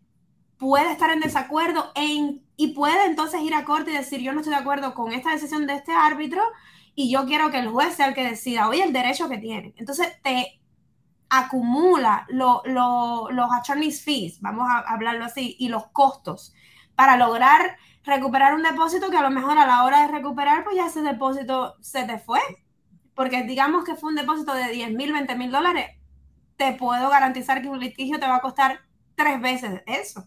puede 0.58 0.90
estar 0.90 1.10
en 1.10 1.20
desacuerdo 1.20 1.92
e 1.94 2.40
y 2.56 2.74
puede 2.74 3.06
entonces 3.06 3.40
ir 3.42 3.54
a 3.54 3.64
corte 3.64 3.92
y 3.92 3.96
decir, 3.96 4.20
yo 4.20 4.32
no 4.32 4.40
estoy 4.40 4.52
de 4.52 4.60
acuerdo 4.60 4.94
con 4.94 5.12
esta 5.12 5.30
decisión 5.30 5.68
de 5.68 5.74
este 5.74 5.92
árbitro 5.92 6.42
y 6.96 7.08
yo 7.08 7.24
quiero 7.24 7.52
que 7.52 7.60
el 7.60 7.68
juez 7.68 7.94
sea 7.94 8.08
el 8.08 8.14
que 8.14 8.26
decida, 8.26 8.68
oye, 8.68 8.82
el 8.82 8.92
derecho 8.92 9.28
que 9.28 9.38
tiene. 9.38 9.74
Entonces 9.76 10.08
te 10.24 10.60
acumula 11.28 12.26
los 12.28 13.52
attorney's 13.52 14.02
fees, 14.02 14.40
vamos 14.40 14.66
a 14.68 14.80
hablarlo 14.80 15.24
así, 15.24 15.54
y 15.60 15.68
los 15.68 15.86
costos 15.92 16.52
para 16.96 17.16
lograr 17.16 17.78
recuperar 18.04 18.54
un 18.54 18.62
depósito 18.62 19.10
que 19.10 19.16
a 19.16 19.22
lo 19.22 19.30
mejor 19.30 19.58
a 19.58 19.66
la 19.66 19.84
hora 19.84 20.02
de 20.02 20.12
recuperar, 20.12 20.64
pues 20.64 20.76
ya 20.76 20.86
ese 20.86 21.02
depósito 21.02 21.76
se 21.80 22.04
te 22.04 22.18
fue. 22.18 22.40
Porque 23.14 23.42
digamos 23.42 23.84
que 23.84 23.96
fue 23.96 24.10
un 24.10 24.16
depósito 24.16 24.54
de 24.54 24.68
10 24.68 24.92
mil, 24.92 25.12
20 25.12 25.36
mil 25.36 25.50
dólares, 25.50 25.86
te 26.56 26.72
puedo 26.74 27.08
garantizar 27.10 27.62
que 27.62 27.68
un 27.68 27.80
litigio 27.80 28.18
te 28.18 28.26
va 28.26 28.36
a 28.36 28.40
costar 28.40 28.80
tres 29.14 29.40
veces 29.40 29.82
eso. 29.86 30.26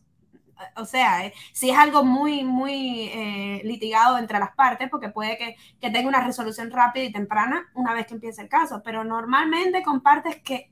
O 0.76 0.86
sea, 0.86 1.26
eh, 1.26 1.34
si 1.52 1.70
es 1.70 1.78
algo 1.78 2.04
muy, 2.04 2.44
muy 2.44 3.10
eh, 3.14 3.62
litigado 3.64 4.18
entre 4.18 4.40
las 4.40 4.56
partes, 4.56 4.90
porque 4.90 5.10
puede 5.10 5.38
que, 5.38 5.56
que 5.80 5.90
tenga 5.90 6.08
una 6.08 6.24
resolución 6.24 6.72
rápida 6.72 7.04
y 7.04 7.12
temprana 7.12 7.70
una 7.76 7.94
vez 7.94 8.08
que 8.08 8.14
empiece 8.14 8.42
el 8.42 8.50
caso, 8.50 8.82
pero 8.84 9.04
normalmente 9.04 9.84
con 9.84 10.02
partes 10.02 10.42
que 10.42 10.72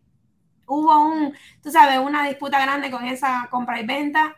hubo 0.67 0.97
un, 0.99 1.33
tú 1.61 1.71
sabes, 1.71 1.99
una 1.99 2.27
disputa 2.27 2.61
grande 2.61 2.91
con 2.91 3.05
esa 3.05 3.47
compra 3.51 3.79
y 3.81 3.85
venta, 3.85 4.35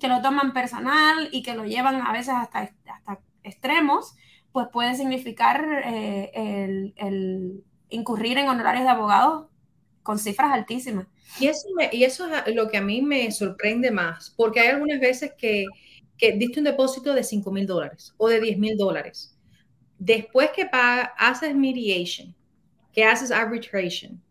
que 0.00 0.08
lo 0.08 0.22
toman 0.22 0.52
personal 0.52 1.28
y 1.32 1.42
que 1.42 1.54
lo 1.54 1.64
llevan 1.64 1.96
a 1.96 2.12
veces 2.12 2.34
hasta, 2.34 2.70
hasta 2.86 3.20
extremos, 3.42 4.14
pues 4.52 4.68
puede 4.72 4.94
significar 4.94 5.64
eh, 5.84 6.92
el, 6.96 7.64
incurrir 7.90 8.38
en 8.38 8.48
honorarios 8.48 8.84
de 8.84 8.90
abogados 8.90 9.46
con 10.02 10.18
cifras 10.18 10.52
altísimas. 10.52 11.06
Y 11.38 11.46
eso, 11.48 11.68
y 11.92 12.04
eso 12.04 12.26
es 12.46 12.54
lo 12.54 12.68
que 12.68 12.78
a 12.78 12.82
mí 12.82 13.02
me 13.02 13.30
sorprende 13.30 13.90
más, 13.90 14.32
porque 14.36 14.60
hay 14.60 14.68
algunas 14.68 15.00
veces 15.00 15.32
que, 15.36 15.66
que 16.16 16.32
diste 16.32 16.60
un 16.60 16.64
depósito 16.64 17.14
de 17.14 17.22
5 17.22 17.50
mil 17.52 17.66
dólares 17.66 18.14
o 18.16 18.28
de 18.28 18.40
10 18.40 18.58
mil 18.58 18.76
dólares. 18.76 19.36
Después 19.98 20.50
que 20.50 20.64
paga, 20.66 21.12
haces 21.18 21.54
mediation, 21.54 22.34
que 22.92 23.04
haces 23.04 23.30
arbitration, 23.30 24.22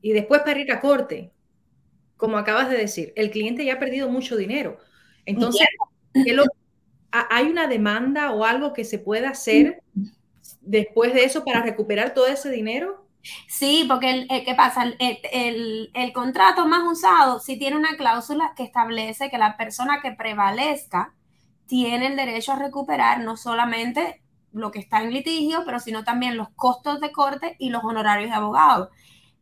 y 0.00 0.12
después 0.12 0.42
para 0.42 0.60
ir 0.60 0.70
a 0.70 0.80
corte, 0.80 1.32
como 2.16 2.38
acabas 2.38 2.70
de 2.70 2.76
decir, 2.76 3.12
el 3.16 3.30
cliente 3.30 3.64
ya 3.64 3.74
ha 3.74 3.78
perdido 3.78 4.08
mucho 4.08 4.36
dinero. 4.36 4.78
Entonces, 5.26 5.66
¿hay 7.10 7.46
una 7.46 7.66
demanda 7.66 8.32
o 8.32 8.44
algo 8.44 8.72
que 8.72 8.84
se 8.84 8.98
pueda 8.98 9.30
hacer 9.30 9.82
después 10.60 11.14
de 11.14 11.24
eso 11.24 11.44
para 11.44 11.62
recuperar 11.62 12.14
todo 12.14 12.26
ese 12.26 12.50
dinero? 12.50 13.04
Sí, 13.48 13.86
porque 13.88 14.10
el, 14.10 14.44
¿qué 14.44 14.54
pasa? 14.54 14.84
El, 14.98 15.90
el, 15.94 16.12
contrato 16.12 16.66
más 16.66 16.82
usado 16.84 17.40
sí 17.40 17.58
tiene 17.58 17.76
una 17.76 17.96
cláusula 17.96 18.52
que 18.54 18.64
establece 18.64 19.30
que 19.30 19.38
la 19.38 19.56
persona 19.56 20.00
que 20.02 20.12
prevalezca 20.12 21.14
tiene 21.66 22.08
el 22.08 22.16
derecho 22.16 22.52
a 22.52 22.58
recuperar 22.58 23.20
no 23.20 23.38
solamente 23.38 24.22
lo 24.52 24.70
que 24.70 24.78
está 24.78 25.02
en 25.02 25.12
litigio, 25.12 25.62
pero 25.64 25.80
sino 25.80 26.04
también 26.04 26.36
los 26.36 26.50
costos 26.50 27.00
de 27.00 27.12
corte 27.12 27.56
y 27.58 27.70
los 27.70 27.82
honorarios 27.82 28.28
de 28.30 28.36
abogado. 28.36 28.90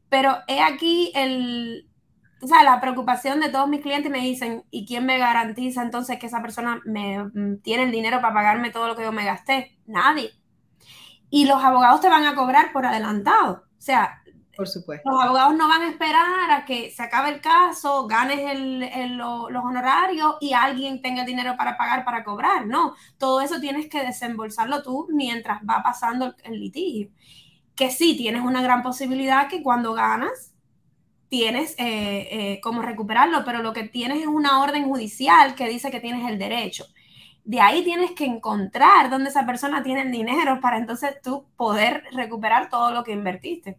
Pero 0.08 0.36
he 0.46 0.60
aquí 0.60 1.10
el, 1.14 1.88
o 2.42 2.46
sea, 2.46 2.64
la 2.64 2.80
preocupación 2.80 3.38
de 3.38 3.50
todos 3.50 3.68
mis 3.68 3.82
clientes 3.82 4.10
me 4.10 4.18
dicen, 4.18 4.64
¿y 4.70 4.84
quién 4.84 5.06
me 5.06 5.18
garantiza 5.18 5.80
entonces 5.82 6.18
que 6.18 6.26
esa 6.26 6.42
persona 6.42 6.80
me 6.84 7.22
mm, 7.22 7.62
tiene 7.62 7.84
el 7.84 7.92
dinero 7.92 8.20
para 8.20 8.34
pagarme 8.34 8.70
todo 8.70 8.88
lo 8.88 8.96
que 8.96 9.04
yo 9.04 9.12
me 9.12 9.24
gasté? 9.24 9.78
Nadie. 9.86 10.32
Y 11.30 11.46
los 11.46 11.62
abogados 11.62 12.00
te 12.00 12.08
van 12.08 12.24
a 12.24 12.34
cobrar 12.34 12.72
por 12.72 12.84
adelantado. 12.84 13.64
O 13.78 13.80
sea, 13.80 14.22
por 14.56 14.68
supuesto. 14.68 15.08
Los 15.08 15.22
abogados 15.22 15.54
no 15.56 15.68
van 15.68 15.82
a 15.82 15.88
esperar 15.88 16.50
a 16.50 16.64
que 16.64 16.90
se 16.90 17.02
acabe 17.02 17.30
el 17.30 17.40
caso, 17.40 18.06
ganes 18.06 18.58
los 19.10 19.64
honorarios 19.64 20.36
y 20.40 20.52
alguien 20.52 21.00
tenga 21.00 21.24
dinero 21.24 21.56
para 21.56 21.76
pagar, 21.78 22.04
para 22.04 22.22
cobrar. 22.24 22.66
No, 22.66 22.94
todo 23.18 23.40
eso 23.40 23.60
tienes 23.60 23.88
que 23.88 24.04
desembolsarlo 24.04 24.82
tú 24.82 25.06
mientras 25.10 25.62
va 25.62 25.82
pasando 25.82 26.34
el 26.44 26.60
litigio. 26.60 27.08
Que 27.74 27.90
sí, 27.90 28.16
tienes 28.16 28.42
una 28.42 28.62
gran 28.62 28.82
posibilidad 28.82 29.48
que 29.48 29.62
cuando 29.62 29.94
ganas 29.94 30.51
tienes 31.32 31.74
eh, 31.78 32.28
eh, 32.30 32.60
cómo 32.60 32.82
recuperarlo, 32.82 33.42
pero 33.42 33.62
lo 33.62 33.72
que 33.72 33.84
tienes 33.84 34.20
es 34.20 34.26
una 34.26 34.62
orden 34.62 34.84
judicial 34.84 35.54
que 35.54 35.66
dice 35.66 35.90
que 35.90 35.98
tienes 35.98 36.28
el 36.28 36.38
derecho. 36.38 36.84
De 37.42 37.58
ahí 37.58 37.82
tienes 37.82 38.10
que 38.10 38.26
encontrar 38.26 39.08
dónde 39.08 39.30
esa 39.30 39.46
persona 39.46 39.82
tiene 39.82 40.02
el 40.02 40.12
dinero 40.12 40.60
para 40.60 40.76
entonces 40.76 41.22
tú 41.22 41.46
poder 41.56 42.04
recuperar 42.12 42.68
todo 42.68 42.92
lo 42.92 43.02
que 43.02 43.12
invertiste. 43.12 43.78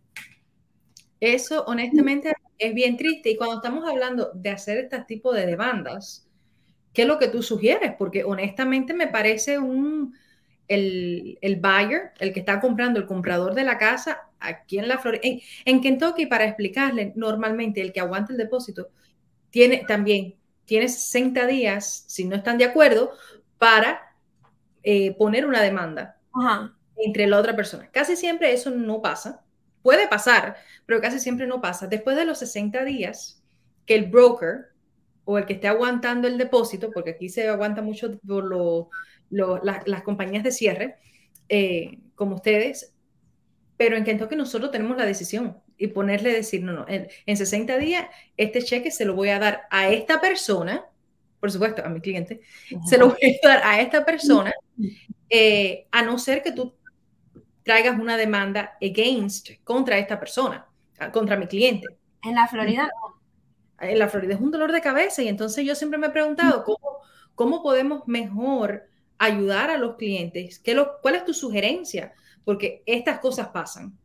Eso 1.20 1.64
honestamente 1.66 2.34
es 2.58 2.74
bien 2.74 2.98
triste 2.98 3.30
y 3.30 3.38
cuando 3.38 3.58
estamos 3.58 3.88
hablando 3.88 4.32
de 4.34 4.50
hacer 4.50 4.80
este 4.80 5.04
tipo 5.04 5.32
de 5.32 5.46
demandas, 5.46 6.28
¿qué 6.92 7.04
es 7.04 7.08
lo 7.08 7.20
que 7.20 7.28
tú 7.28 7.44
sugieres? 7.44 7.94
Porque 8.00 8.24
honestamente 8.24 8.96
me 8.96 9.10
parece 9.10 9.60
un, 9.60 10.16
el, 10.68 11.38
el 11.40 11.58
buyer, 11.58 12.14
el 12.18 12.34
que 12.34 12.40
está 12.40 12.60
comprando, 12.60 13.00
el 13.00 13.06
comprador 13.06 13.54
de 13.54 13.64
la 13.64 13.78
casa, 13.78 14.22
aquí 14.44 14.78
en 14.80 14.88
la 14.88 14.98
Florida, 14.98 15.22
en, 15.66 15.82
Kentucky, 15.82 16.26
para 16.26 16.46
explicarle, 16.46 17.14
normalmente 17.16 17.82
el 17.82 17.94
que 17.94 18.00
aguanta 18.00 18.34
el 18.34 18.38
depósito 18.38 18.90
tiene 19.50 19.86
también, 19.88 20.36
tiene 20.66 20.88
60 20.88 21.46
días, 21.48 22.06
si 22.08 22.26
no 22.26 22.36
están 22.36 22.58
de 22.58 22.66
acuerdo, 22.66 23.12
para 23.58 24.16
eh, 24.84 25.16
poner 25.16 25.46
una 25.46 25.62
demanda 25.62 26.18
entre 26.98 27.28
la 27.28 27.40
otra 27.40 27.56
persona. 27.56 27.90
Casi 27.92 28.16
siempre 28.16 28.54
eso 28.54 28.72
no 28.72 29.02
pasa. 29.02 29.44
Puede 29.82 30.08
pasar, 30.08 30.56
pero 30.86 31.02
casi 31.02 31.20
siempre 31.20 31.46
no 31.48 31.62
pasa. 31.62 31.88
Después 31.88 32.16
de 32.16 32.26
los 32.26 32.40
60 32.40 32.84
días, 32.86 33.44
que 33.86 33.96
el 33.96 34.06
broker 34.06 34.74
o 35.26 35.38
el 35.38 35.46
que 35.46 35.54
esté 35.54 35.68
aguantando 35.68 36.28
el 36.28 36.38
depósito, 36.38 36.90
porque 36.92 37.12
aquí 37.12 37.30
se 37.30 37.48
aguanta 37.48 37.82
mucho 37.82 38.20
por 38.26 38.90
las 39.30 40.04
compañías 40.04 40.44
de 40.44 40.52
cierre, 40.52 40.96
eh, 41.50 42.00
como 42.16 42.36
ustedes, 42.36 42.93
pero 43.78 43.98
en 43.98 44.04
Kentucky 44.04 44.36
nosotros 44.36 44.72
tenemos 44.72 44.98
la 44.98 45.06
decisión 45.06 45.58
y 45.78 45.88
ponerle 45.88 46.32
decir, 46.32 46.64
no, 46.64 46.72
no, 46.74 46.86
en, 46.88 47.38
60 47.38 47.78
días 47.78 48.08
este 48.38 48.62
cheque 48.62 48.92
se 48.92 49.06
lo 49.06 49.16
voy 49.16 49.30
a 49.30 49.40
dar 49.40 49.64
a 49.70 49.90
esta 49.90 50.22
persona, 50.22 50.86
por 51.40 51.52
supuesto, 51.52 51.84
a 51.84 51.90
mi 51.90 52.00
cliente, 52.00 52.42
se 52.86 52.98
lo 52.98 53.10
voy 53.10 53.40
a 53.44 53.48
dar 53.48 53.62
a 53.64 53.82
esta 53.82 54.06
persona, 54.06 54.54
eh, 55.30 55.88
a 55.92 56.04
no 56.04 56.18
ser 56.20 56.44
que 56.44 56.52
tú 56.52 56.74
traigas 57.64 58.00
una 58.00 58.18
demanda 58.18 58.78
against 58.82 59.50
contra 59.64 59.98
esta 59.98 60.20
persona, 60.20 60.66
contra 61.12 61.38
mi 61.38 61.48
cliente. 61.48 61.88
En 62.22 62.36
la 62.36 62.48
Florida 62.48 62.90
En 63.80 64.00
la 64.00 64.08
Florida 64.08 64.36
es 64.36 64.40
un 64.40 64.52
dolor 64.52 64.72
de 64.72 64.82
cabeza 64.82 65.22
y 65.22 65.28
entonces 65.28 65.66
yo 65.66 65.76
siempre 65.76 66.00
me 66.00 66.08
he 66.08 66.12
preguntado 66.12 66.64
cómo, 66.64 67.00
cómo 67.36 67.64
podemos 67.64 68.08
mejor 68.08 68.88
ayudar 69.18 69.70
a 69.70 69.78
los 69.78 69.96
clientes. 69.96 70.60
¿Qué 70.60 70.74
lo, 70.74 71.02
¿Cuál 71.02 71.16
es 71.16 71.26
tu 71.26 71.34
sugerencia? 71.34 72.14
Porque 72.46 72.84
estas 72.86 73.20
cosas 73.20 73.50
pasan. 73.50 73.98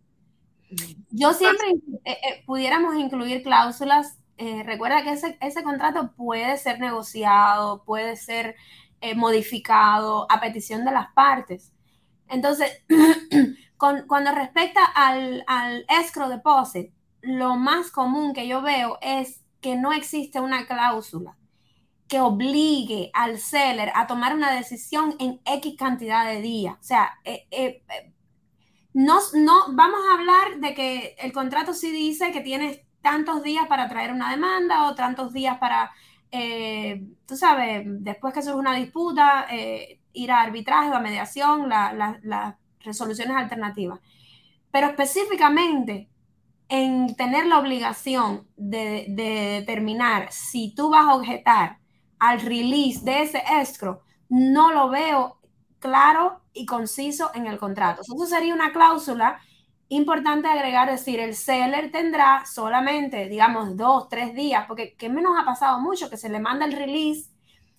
Yo 1.11 1.33
siempre 1.33 1.67
eh, 2.05 2.19
eh, 2.23 2.43
pudiéramos 2.47 2.97
incluir 2.97 3.43
cláusulas. 3.43 4.19
Eh, 4.37 4.63
recuerda 4.65 5.03
que 5.03 5.13
ese, 5.13 5.39
ese, 5.41 5.63
contrato 5.63 6.13
puede 6.17 6.57
ser 6.59 6.79
negociado, 6.79 7.83
puede 7.85 8.17
ser 8.17 8.57
modificado 9.15 10.27
a 10.29 10.41
petición 10.41 10.85
de 10.85 10.91
las 10.91 11.13
partes. 11.13 11.73
Entonces, 12.29 12.85
con, 13.77 14.07
cuando 14.09 14.33
respecta 14.33 14.85
al, 14.85 15.45
al 15.47 15.87
escrow 15.89 16.29
deposit, 16.29 16.93
lo 17.21 17.57
más 17.57 17.91
común 17.91 18.33
que 18.33 18.49
yo 18.49 18.61
veo 18.61 18.99
es 19.01 19.45
que 19.61 19.77
no 19.77 19.93
existe 19.93 20.41
una 20.41 20.67
cláusula 20.67 21.37
que 22.09 22.21
obligue 22.21 23.11
al 23.13 23.39
seller 23.39 23.93
a 23.95 24.07
tomar 24.07 24.35
una 24.35 24.53
decisión 24.53 25.15
en 25.19 25.41
X 25.45 25.77
cantidad 25.79 26.27
de 26.27 26.41
días. 26.41 26.77
O 26.81 26.83
sea, 26.83 27.19
no, 28.95 29.19
no, 29.35 29.73
vamos 29.73 30.01
a 30.09 30.15
hablar 30.15 30.61
de 30.61 30.75
que 30.75 31.17
el 31.19 31.33
contrato 31.33 31.73
sí 31.75 31.91
dice 31.91 32.33
que 32.33 32.41
tienes 32.41 32.81
tantos 33.03 33.43
días 33.43 33.67
para 33.67 33.89
traer 33.89 34.13
una 34.13 34.31
demanda 34.31 34.89
o 34.89 34.95
tantos 34.95 35.33
días 35.33 35.59
para, 35.59 35.91
eh, 36.31 37.07
tú 37.27 37.37
sabes, 37.37 37.83
después 37.87 38.35
que 38.35 38.43
surge 38.43 38.59
una 38.59 38.75
disputa, 38.75 39.47
eh, 39.51 40.01
ir 40.13 40.33
a 40.33 40.41
arbitraje 40.41 40.91
o 40.91 40.95
a 40.95 41.01
mediación, 41.01 41.69
las 41.69 42.55
resoluciones 42.81 43.37
alternativas. 43.37 44.01
Pero 44.71 44.89
específicamente 44.89 46.09
en 46.69 47.15
tener 47.17 47.47
la 47.47 47.59
obligación 47.59 48.47
de, 48.57 49.07
de, 49.09 49.61
determinar 49.61 50.31
si 50.31 50.75
tú 50.75 50.91
vas 50.91 51.07
a 51.07 51.15
objetar 51.15 51.79
al 52.19 52.41
release 52.41 53.05
de 53.05 53.23
ese 53.23 53.43
escro, 53.61 54.03
no 54.29 54.73
lo 54.73 54.91
veo 54.91 55.39
claro 55.79 56.43
y 56.59 56.67
conciso 56.67 57.31
en 57.35 57.47
el 57.47 57.59
contrato. 57.59 58.03
Eso 58.03 58.27
sería 58.27 58.55
una 58.55 58.73
cláusula 58.73 59.41
importante 59.89 60.49
agregar, 60.49 60.91
decir, 60.91 61.19
el 61.21 61.35
seller 61.35 61.91
tendrá 61.91 62.45
solamente, 62.45 63.29
digamos, 63.29 63.77
dos, 63.77 64.09
tres 64.09 64.35
días, 64.35 64.67
porque 64.67 64.95
¿qué 64.97 65.09
menos 65.09 65.33
ha 65.39 65.45
pasado 65.45 65.81
mucho? 65.81 66.11
Que 66.11 66.17
se 66.17 66.29
le 66.29 66.41
manda 66.41 66.67
el 66.67 66.73
release 66.73 67.31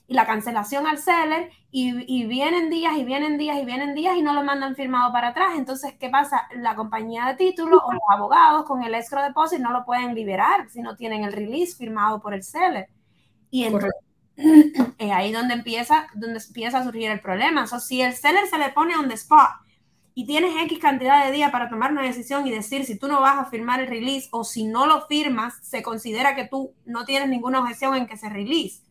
y 0.07 0.15
la 0.15 0.25
cancelación 0.25 0.87
al 0.87 0.97
seller 0.97 1.51
y, 1.71 2.25
vienen 2.25 2.71
días 2.71 2.97
y 2.97 3.03
vienen 3.03 3.37
días 3.37 3.59
y 3.61 3.65
vienen 3.65 3.93
días 3.93 4.17
y 4.17 4.23
no 4.23 4.33
lo 4.33 4.43
mandan 4.43 4.75
firmado 4.75 5.11
para 5.13 5.29
atrás. 5.29 5.53
Entonces, 5.55 5.93
¿qué 5.99 6.09
pasa? 6.09 6.47
La 6.55 6.75
compañía 6.75 7.25
de 7.27 7.35
título 7.35 7.77
o 7.77 7.93
los 7.93 8.01
abogados 8.11 8.65
con 8.65 8.83
el 8.83 8.95
escrow 8.95 9.23
deposit 9.23 9.59
no 9.59 9.71
lo 9.71 9.85
pueden 9.85 10.15
liberar 10.15 10.67
si 10.69 10.81
no 10.81 10.95
tienen 10.95 11.23
el 11.23 11.31
release 11.31 11.75
firmado 11.75 12.19
por 12.21 12.33
el 12.33 12.41
seller. 12.41 12.89
Y 13.51 13.65
es 14.97 15.11
ahí 15.11 15.31
donde 15.31 15.53
empieza, 15.53 16.07
donde 16.13 16.39
empieza 16.45 16.79
a 16.79 16.83
surgir 16.83 17.11
el 17.11 17.19
problema. 17.19 17.65
O 17.71 17.79
si 17.79 18.01
el 18.01 18.13
seller 18.13 18.47
se 18.47 18.57
le 18.57 18.69
pone 18.69 18.95
on 18.95 19.07
the 19.07 19.15
spot 19.15 19.49
y 20.13 20.25
tienes 20.25 20.53
X 20.63 20.79
cantidad 20.79 21.25
de 21.25 21.31
días 21.31 21.51
para 21.51 21.69
tomar 21.69 21.91
una 21.91 22.03
decisión 22.03 22.47
y 22.47 22.51
decir 22.51 22.85
si 22.85 22.97
tú 22.97 23.07
no 23.07 23.21
vas 23.21 23.37
a 23.37 23.45
firmar 23.45 23.79
el 23.79 23.87
release 23.87 24.27
o 24.31 24.43
si 24.43 24.65
no 24.65 24.85
lo 24.85 25.07
firmas, 25.07 25.55
se 25.61 25.83
considera 25.83 26.35
que 26.35 26.45
tú 26.45 26.73
no 26.85 27.05
tienes 27.05 27.29
ninguna 27.29 27.59
objeción 27.59 27.95
en 27.95 28.07
que 28.07 28.17
se 28.17 28.29
release. 28.29 28.81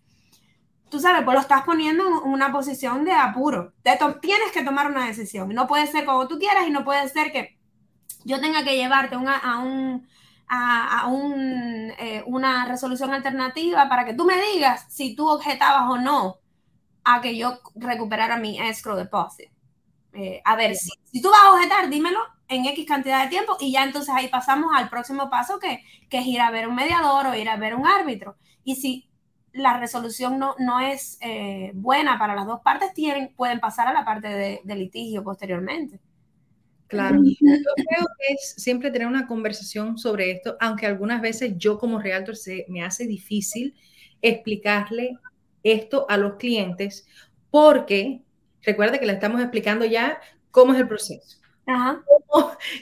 Tú 0.90 1.00
sabes, 1.00 1.22
pues 1.24 1.34
lo 1.34 1.40
estás 1.40 1.62
poniendo 1.64 2.04
en 2.06 2.32
una 2.32 2.50
posición 2.50 3.04
de 3.04 3.12
apuro. 3.12 3.74
tienes 3.82 4.52
que 4.54 4.64
tomar 4.64 4.90
una 4.90 5.06
decisión. 5.06 5.50
No 5.50 5.66
puede 5.66 5.86
ser 5.86 6.06
como 6.06 6.26
tú 6.28 6.38
quieras 6.38 6.66
y 6.66 6.70
no 6.70 6.84
puede 6.84 7.06
ser 7.10 7.30
que 7.30 7.58
yo 8.24 8.40
tenga 8.40 8.64
que 8.64 8.76
llevarte 8.76 9.16
a 9.16 9.58
un 9.58 10.06
a, 10.48 11.06
un, 11.08 11.92
eh, 11.98 12.22
una 12.26 12.64
resolución 12.66 13.12
alternativa 13.12 13.88
para 13.88 14.04
que 14.04 14.14
tú 14.14 14.24
me 14.24 14.40
digas 14.52 14.86
si 14.88 15.14
tú 15.14 15.28
objetabas 15.28 15.90
o 15.90 15.98
no 15.98 16.38
a 17.04 17.20
que 17.20 17.36
yo 17.36 17.60
recuperara 17.74 18.36
mi 18.36 18.60
escrow 18.60 18.96
deposit. 18.96 19.50
Eh, 20.12 20.40
a 20.44 20.56
ver, 20.56 20.74
si, 20.74 20.90
si, 21.04 21.20
tú 21.20 21.30
vas 21.30 21.40
a 21.44 21.52
objetar, 21.52 21.88
dímelo 21.88 22.20
en 22.48 22.64
X 22.66 22.86
cantidad 22.86 23.22
de 23.22 23.28
tiempo 23.28 23.56
y 23.60 23.72
ya 23.72 23.84
entonces 23.84 24.14
ahí 24.14 24.28
pasamos 24.28 24.70
al 24.74 24.88
próximo 24.88 25.28
paso 25.30 25.58
que, 25.58 25.84
que 26.08 26.18
es 26.18 26.26
ir 26.26 26.40
a 26.40 26.50
ver 26.50 26.66
un 26.66 26.74
mediador 26.74 27.26
o 27.26 27.34
ir 27.34 27.48
a 27.48 27.56
ver 27.56 27.74
un 27.74 27.86
árbitro. 27.86 28.36
Y 28.64 28.76
si 28.76 29.08
la 29.52 29.78
resolución 29.78 30.38
no, 30.38 30.54
no 30.58 30.80
es 30.80 31.18
eh, 31.20 31.72
buena 31.74 32.18
para 32.18 32.34
las 32.34 32.46
dos 32.46 32.60
partes, 32.60 32.94
tienen, 32.94 33.34
pueden 33.34 33.60
pasar 33.60 33.88
a 33.88 33.92
la 33.92 34.04
parte 34.04 34.28
de, 34.28 34.60
de 34.64 34.76
litigio 34.76 35.22
posteriormente. 35.22 36.00
Claro, 36.88 37.20
yo 37.22 37.36
creo 37.38 38.06
que 38.18 38.32
es 38.32 38.54
siempre 38.56 38.90
tener 38.90 39.06
una 39.06 39.26
conversación 39.26 39.98
sobre 39.98 40.30
esto, 40.30 40.56
aunque 40.58 40.86
algunas 40.86 41.20
veces 41.20 41.52
yo 41.58 41.78
como 41.78 42.00
realtor 42.00 42.34
se 42.34 42.64
me 42.68 42.82
hace 42.82 43.06
difícil 43.06 43.74
explicarle 44.22 45.18
esto 45.62 46.06
a 46.08 46.16
los 46.16 46.36
clientes, 46.36 47.06
porque 47.50 48.22
recuerda 48.62 48.98
que 48.98 49.04
le 49.04 49.12
estamos 49.12 49.40
explicando 49.42 49.84
ya 49.84 50.18
cómo 50.50 50.72
es 50.72 50.80
el 50.80 50.88
proceso. 50.88 51.38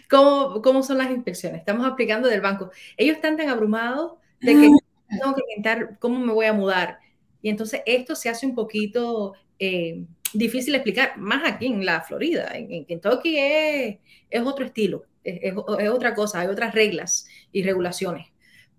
Cómo, 0.08 0.62
cómo, 0.62 0.82
son 0.84 0.98
las 0.98 1.10
inspecciones. 1.10 1.58
Estamos 1.58 1.84
explicando 1.84 2.28
del 2.28 2.40
banco. 2.40 2.70
Ellos 2.96 3.16
están 3.16 3.36
tan 3.36 3.48
abrumados 3.48 4.12
de 4.40 4.52
que 4.52 4.70
tengo 5.08 5.34
que 5.34 5.42
inventar 5.48 5.98
cómo 5.98 6.20
me 6.20 6.32
voy 6.32 6.46
a 6.46 6.52
mudar. 6.52 7.00
Y 7.42 7.48
entonces 7.48 7.82
esto 7.86 8.14
se 8.14 8.28
hace 8.28 8.46
un 8.46 8.54
poquito 8.54 9.34
eh, 9.58 10.04
difícil 10.38 10.74
explicar, 10.74 11.18
más 11.18 11.42
aquí 11.44 11.66
en 11.66 11.84
la 11.84 12.02
Florida. 12.02 12.50
En, 12.54 12.84
Kentucky 12.84 13.38
es, 13.38 13.98
es, 14.30 14.42
otro 14.42 14.64
estilo, 14.64 15.04
es, 15.24 15.38
es, 15.42 15.88
otra 15.88 16.14
cosa, 16.14 16.40
hay 16.40 16.48
otras 16.48 16.74
reglas 16.74 17.26
y 17.52 17.62
regulaciones. 17.62 18.28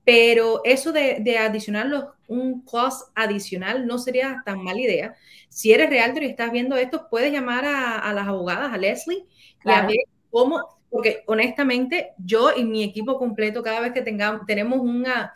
Pero 0.03 0.61
eso 0.63 0.93
de, 0.93 1.17
de 1.19 1.37
adicionar 1.37 2.13
un 2.27 2.61
cost 2.61 3.11
adicional 3.13 3.85
no 3.85 3.97
sería 3.97 4.41
tan 4.45 4.63
mala 4.63 4.79
idea. 4.79 5.15
Si 5.49 5.73
eres 5.73 5.89
realtor 5.89 6.23
y 6.23 6.27
estás 6.27 6.51
viendo 6.51 6.77
esto, 6.77 7.07
puedes 7.09 7.31
llamar 7.33 7.65
a, 7.65 7.99
a 7.99 8.13
las 8.13 8.27
abogadas, 8.27 8.71
a 8.73 8.77
Leslie, 8.77 9.25
y 9.65 9.69
a 9.69 9.85
ver 9.85 9.97
cómo, 10.29 10.61
porque 10.89 11.23
honestamente 11.25 12.11
yo 12.17 12.51
y 12.55 12.63
mi 12.63 12.83
equipo 12.83 13.17
completo, 13.17 13.63
cada 13.63 13.79
vez 13.81 13.91
que 13.91 14.01
tengamos, 14.01 14.45
tenemos 14.45 14.79
una, 14.79 15.33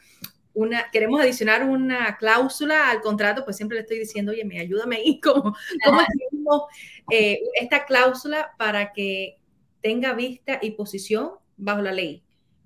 una, 0.54 0.90
queremos 0.92 1.22
adicionar 1.22 1.64
una 1.64 2.18
cláusula 2.18 2.90
al 2.90 3.02
contrato, 3.02 3.44
pues 3.44 3.58
siempre 3.58 3.76
le 3.76 3.82
estoy 3.82 4.00
diciendo, 4.00 4.32
oye, 4.32 4.46
me 4.46 4.60
ayúdame 4.60 4.98
ahí, 4.98 5.20
¿cómo, 5.24 5.56
cómo 5.86 6.02
escribimos 6.02 6.64
eh, 7.10 7.40
esta 7.60 7.86
cláusula 7.86 8.52
para 8.58 8.92
que 8.94 9.38
tenga 9.82 10.14
vista 10.14 10.60
y 10.62 10.72
posición 10.72 11.32
bajo 11.58 11.82
la 11.82 11.92
ley 11.92 12.24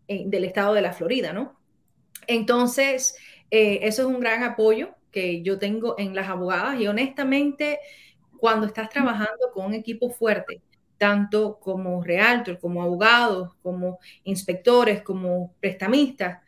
eh, 0.07 0.23
del 0.25 0.45
estado 0.45 0.73
de 0.73 0.81
la 0.81 0.93
Florida, 0.93 1.33
¿no? 1.33 1.59
Entonces, 2.27 3.15
eh, 3.51 3.79
eso 3.83 4.01
es 4.03 4.07
un 4.07 4.19
gran 4.19 4.43
apoyo 4.43 4.95
que 5.11 5.41
yo 5.41 5.59
tengo 5.59 5.95
en 5.97 6.15
las 6.15 6.27
abogadas 6.27 6.79
y 6.79 6.87
honestamente, 6.87 7.79
cuando 8.37 8.67
estás 8.67 8.89
trabajando 8.89 9.51
con 9.53 9.65
un 9.65 9.73
equipo 9.73 10.09
fuerte, 10.09 10.61
tanto 10.97 11.59
como 11.59 12.03
realtor, 12.03 12.59
como 12.59 12.81
abogados, 12.81 13.53
como 13.61 13.99
inspectores, 14.23 15.01
como 15.01 15.53
prestamistas, 15.59 16.41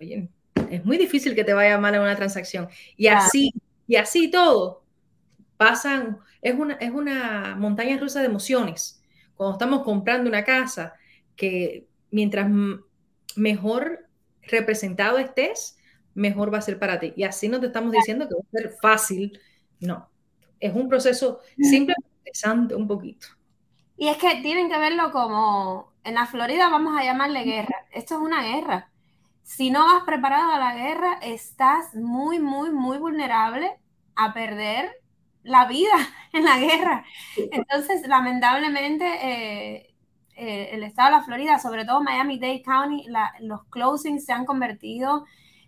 oye, 0.00 0.28
es 0.72 0.84
muy 0.84 0.96
difícil 0.96 1.34
que 1.34 1.44
te 1.44 1.52
vaya 1.52 1.78
mal 1.78 1.94
en 1.94 2.00
una 2.00 2.16
transacción. 2.16 2.68
Y 2.96 3.08
así, 3.08 3.52
y 3.86 3.96
así 3.96 4.30
todo, 4.30 4.84
pasan, 5.58 6.18
es 6.40 6.54
una, 6.54 6.74
es 6.74 6.90
una 6.90 7.56
montaña 7.58 7.98
rusa 7.98 8.20
de 8.20 8.26
emociones. 8.26 9.02
Cuando 9.34 9.52
estamos 9.52 9.82
comprando 9.82 10.30
una 10.30 10.44
casa, 10.44 10.94
que 11.36 11.86
mientras 12.10 12.50
mejor 13.36 14.08
representado 14.42 15.18
estés, 15.18 15.76
mejor 16.14 16.52
va 16.52 16.58
a 16.58 16.62
ser 16.62 16.78
para 16.78 16.98
ti. 16.98 17.12
Y 17.16 17.24
así 17.24 17.48
no 17.48 17.60
te 17.60 17.66
estamos 17.66 17.92
diciendo 17.92 18.26
que 18.28 18.34
va 18.34 18.40
a 18.40 18.62
ser 18.62 18.76
fácil, 18.80 19.40
no. 19.80 20.08
Es 20.58 20.74
un 20.74 20.88
proceso 20.88 21.40
simplemente 21.58 22.08
interesante 22.18 22.74
un 22.74 22.86
poquito. 22.86 23.26
Y 23.96 24.08
es 24.08 24.16
que 24.16 24.40
tienen 24.42 24.70
que 24.70 24.78
verlo 24.78 25.12
como, 25.12 25.92
en 26.02 26.14
la 26.14 26.26
Florida 26.26 26.70
vamos 26.70 26.98
a 26.98 27.04
llamarle 27.04 27.44
guerra. 27.44 27.86
Esto 27.92 28.14
es 28.14 28.20
una 28.20 28.42
guerra. 28.42 28.91
Si 29.42 29.70
no 29.70 29.84
vas 29.84 30.04
preparado 30.04 30.52
a 30.52 30.58
la 30.58 30.74
guerra, 30.74 31.18
estás 31.22 31.94
muy, 31.94 32.38
muy, 32.38 32.70
muy 32.70 32.98
vulnerable 32.98 33.78
a 34.16 34.32
perder 34.32 34.90
la 35.42 35.66
vida 35.66 35.94
en 36.32 36.44
la 36.44 36.58
guerra. 36.58 37.04
Entonces, 37.36 38.06
lamentablemente, 38.06 39.04
eh, 39.04 39.94
eh, 40.36 40.70
el 40.72 40.82
estado 40.82 41.10
de 41.10 41.16
la 41.16 41.24
Florida, 41.24 41.58
sobre 41.58 41.84
todo 41.84 42.02
Miami-Dade 42.02 42.62
County, 42.62 43.06
los 43.40 43.64
closings 43.66 44.24
se 44.24 44.32
han 44.32 44.46
convertido 44.46 45.24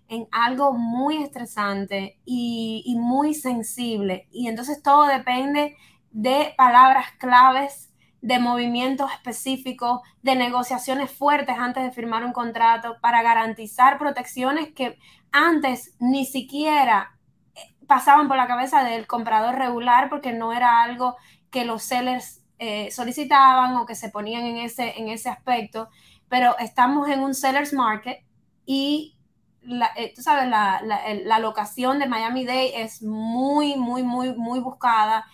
en 0.08 0.26
algo 0.32 0.72
muy 0.72 1.22
estresante 1.22 2.18
y, 2.24 2.96
muy 2.98 3.34
sensible. 3.34 4.28
Y 4.30 4.48
entonces 4.48 4.82
todo 4.82 5.06
depende 5.06 5.76
de 6.10 6.54
palabras 6.56 7.06
claves, 7.18 7.90
de 8.24 8.38
movimientos 8.38 9.12
específicos, 9.12 10.00
de 10.22 10.34
negociaciones 10.34 11.10
fuertes 11.10 11.56
antes 11.58 11.82
de 11.82 11.92
firmar 11.92 12.24
un 12.24 12.32
contrato 12.32 12.96
para 13.02 13.22
garantizar 13.22 13.98
protecciones 13.98 14.72
que 14.72 14.98
antes 15.30 15.94
ni 15.98 16.24
siquiera 16.24 17.18
eh, 17.54 17.60
pasaban 17.86 18.26
por 18.26 18.38
la 18.38 18.46
cabeza 18.46 18.82
del 18.82 19.06
comprador 19.06 19.56
regular 19.56 20.08
porque 20.08 20.32
no 20.32 20.54
era 20.54 20.82
algo 20.82 21.16
que 21.50 21.66
los 21.66 21.82
sellers 21.82 22.42
eh, 22.58 22.90
solicitaban 22.90 23.76
o 23.76 23.84
que 23.84 23.94
se 23.94 24.08
ponían 24.08 24.46
en 24.46 24.56
ese, 24.56 24.98
en 24.98 25.08
ese 25.08 25.28
aspecto, 25.28 25.90
pero 26.26 26.56
estamos 26.58 27.10
en 27.10 27.20
un 27.20 27.34
seller's 27.34 27.74
market 27.74 28.24
y 28.64 29.18
la, 29.60 29.90
eh, 29.96 30.14
tú 30.16 30.22
sabes, 30.22 30.48
la, 30.48 30.80
la, 30.82 31.38
locación 31.40 31.98
de 31.98 32.06
Miami 32.06 32.46
Day 32.46 32.72
es 32.74 33.02
muy, 33.02 33.76
muy, 33.76 34.02
muy, 34.02 34.34
muy 34.34 34.60
buscada 34.60 35.26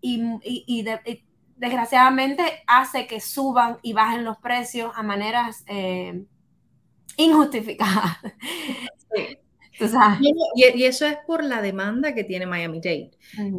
y, 0.00 0.20
y, 0.42 0.84
desgraciadamente 1.56 2.42
hace 2.66 3.06
que 3.06 3.20
suban 3.20 3.78
y 3.82 3.92
bajen 3.92 4.24
los 4.24 4.38
precios 4.38 4.92
a 4.94 5.02
maneras 5.02 5.64
eh, 5.66 6.24
injustificadas. 7.16 8.18
Y, 10.54 10.84
eso 10.84 11.06
es 11.06 11.16
por 11.26 11.42
la 11.42 11.60
demanda 11.60 12.14
que 12.14 12.24
tiene 12.24 12.46
Miami-Dade. 12.46 13.10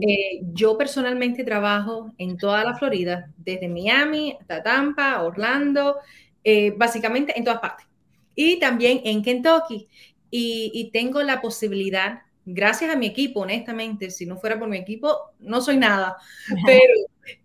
Eh, 0.01 0.41
yo 0.53 0.77
personalmente 0.77 1.43
trabajo 1.43 2.13
en 2.17 2.37
toda 2.37 2.63
la 2.63 2.75
Florida, 2.75 3.29
desde 3.37 3.67
Miami 3.67 4.37
hasta 4.39 4.63
Tampa, 4.63 5.21
Orlando, 5.23 5.97
eh, 6.43 6.73
básicamente 6.77 7.37
en 7.37 7.43
todas 7.43 7.59
partes. 7.59 7.85
Y 8.33 8.59
también 8.59 9.01
en 9.03 9.23
Kentucky. 9.23 9.87
Y, 10.31 10.89
tengo 10.91 11.21
la 11.23 11.41
posibilidad, 11.41 12.21
gracias 12.45 12.93
a 12.93 12.97
mi 12.97 13.07
equipo, 13.07 13.41
honestamente, 13.41 14.09
si 14.09 14.25
no 14.25 14.37
fuera 14.37 14.59
por 14.59 14.67
mi 14.67 14.77
equipo, 14.77 15.33
no 15.39 15.61
soy 15.61 15.77
nada, 15.77 16.17
pero 16.65 16.93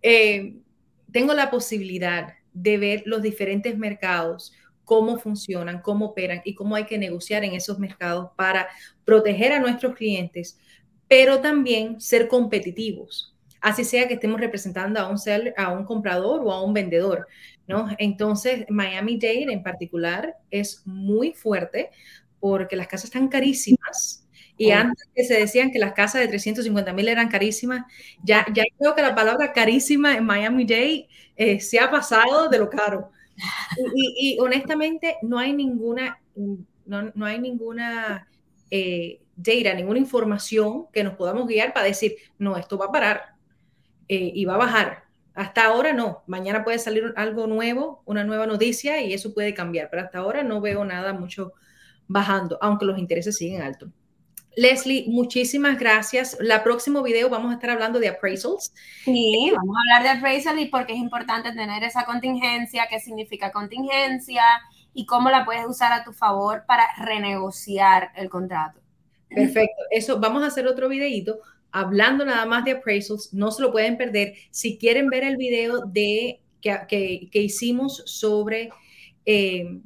eh, 0.02 0.56
tengo 1.12 1.34
la 1.34 1.50
posibilidad 1.50 2.34
de 2.52 2.78
ver 2.78 3.02
los 3.06 3.22
diferentes 3.22 3.76
mercados, 3.76 4.52
cómo 4.84 5.18
funcionan, 5.18 5.82
cómo 5.82 6.06
operan 6.06 6.42
y 6.44 6.54
cómo 6.54 6.74
hay 6.74 6.84
que 6.84 6.98
negociar 6.98 7.44
en 7.44 7.52
esos 7.52 7.78
mercados 7.78 8.30
para 8.36 8.68
proteger 9.04 9.52
a 9.52 9.60
nuestros 9.60 9.94
clientes, 9.94 10.58
pero 11.08 11.40
también 11.40 12.00
ser 12.00 12.28
competitivos, 12.28 13.36
así 13.60 13.84
sea 13.84 14.08
que 14.08 14.14
estemos 14.14 14.40
representando 14.40 14.98
a 15.00 15.08
un, 15.08 15.18
seller, 15.18 15.54
a 15.56 15.70
un 15.70 15.84
comprador 15.84 16.40
o 16.44 16.52
a 16.52 16.62
un 16.62 16.72
vendedor. 16.72 17.28
¿no? 17.66 17.88
Entonces, 17.98 18.64
Miami-Dade 18.68 19.52
en 19.52 19.62
particular 19.62 20.36
es 20.50 20.82
muy 20.84 21.32
fuerte 21.32 21.90
porque 22.40 22.74
las 22.74 22.88
casas 22.88 23.04
están 23.04 23.28
carísimas. 23.28 24.26
Y 24.60 24.72
antes 24.72 25.08
que 25.14 25.24
se 25.24 25.38
decían 25.38 25.70
que 25.70 25.78
las 25.78 25.94
casas 25.94 26.20
de 26.20 26.28
350 26.28 26.92
mil 26.92 27.08
eran 27.08 27.28
carísimas, 27.28 27.86
ya, 28.22 28.44
ya 28.52 28.62
creo 28.78 28.94
que 28.94 29.00
la 29.00 29.14
palabra 29.14 29.54
carísima 29.54 30.14
en 30.18 30.26
Miami-Dade 30.26 31.08
eh, 31.34 31.60
se 31.60 31.80
ha 31.80 31.90
pasado 31.90 32.50
de 32.50 32.58
lo 32.58 32.68
caro. 32.68 33.10
Y, 33.94 34.36
honestamente 34.38 35.16
no 35.22 35.38
hay 35.38 35.54
ninguna, 35.54 36.20
no, 36.84 37.24
hay 37.24 37.38
ninguna 37.38 38.28
eh, 38.70 39.22
data, 39.34 39.72
ninguna 39.72 39.98
información 39.98 40.88
que 40.92 41.04
nos 41.04 41.14
podamos 41.14 41.48
guiar 41.48 41.72
para 41.72 41.86
decir, 41.86 42.16
no, 42.38 42.58
esto 42.58 42.76
va 42.76 42.86
a 42.86 42.92
parar 42.92 43.22
eh, 44.08 44.30
y 44.34 44.44
va 44.44 44.56
a 44.56 44.58
bajar. 44.58 45.04
Hasta 45.32 45.64
ahora 45.64 45.94
no, 45.94 46.22
mañana 46.26 46.64
puede 46.64 46.78
salir 46.78 47.14
algo 47.16 47.46
nuevo, 47.46 48.02
una 48.04 48.24
nueva 48.24 48.46
noticia 48.46 49.00
y 49.00 49.14
eso 49.14 49.32
puede 49.32 49.54
cambiar, 49.54 49.88
pero 49.88 50.02
hasta 50.02 50.18
ahora 50.18 50.42
no 50.42 50.60
veo 50.60 50.84
nada 50.84 51.14
mucho 51.14 51.54
bajando, 52.08 52.58
aunque 52.60 52.84
los 52.84 52.98
intereses 52.98 53.38
siguen 53.38 53.62
altos. 53.62 53.88
Leslie, 54.56 55.04
muchísimas 55.08 55.78
gracias. 55.78 56.36
La 56.40 56.64
próximo 56.64 57.02
video 57.02 57.28
vamos 57.28 57.50
a 57.50 57.54
estar 57.54 57.70
hablando 57.70 58.00
de 58.00 58.08
appraisals. 58.08 58.72
Sí, 59.04 59.52
vamos 59.54 59.76
a 59.76 59.80
hablar 59.80 60.02
de 60.02 60.18
appraisals 60.18 60.60
y 60.60 60.66
por 60.66 60.86
qué 60.86 60.94
es 60.94 60.98
importante 60.98 61.52
tener 61.52 61.84
esa 61.84 62.04
contingencia, 62.04 62.86
qué 62.90 63.00
significa 63.00 63.52
contingencia 63.52 64.42
y 64.92 65.06
cómo 65.06 65.30
la 65.30 65.44
puedes 65.44 65.64
usar 65.66 65.92
a 65.92 66.04
tu 66.04 66.12
favor 66.12 66.64
para 66.66 66.84
renegociar 66.98 68.10
el 68.16 68.28
contrato. 68.28 68.80
Perfecto. 69.28 69.82
Eso, 69.90 70.18
vamos 70.18 70.42
a 70.42 70.46
hacer 70.46 70.66
otro 70.66 70.88
videito 70.88 71.38
hablando 71.72 72.24
nada 72.24 72.46
más 72.46 72.64
de 72.64 72.72
appraisals. 72.72 73.32
No 73.32 73.50
se 73.50 73.62
lo 73.62 73.70
pueden 73.70 73.96
perder. 73.96 74.34
Si 74.50 74.78
quieren 74.78 75.08
ver 75.08 75.24
el 75.24 75.36
video 75.36 75.80
de 75.86 76.40
que, 76.60 77.28
que, 77.30 77.38
hicimos 77.40 78.02
sobre 78.06 78.70
eh, 79.24 79.80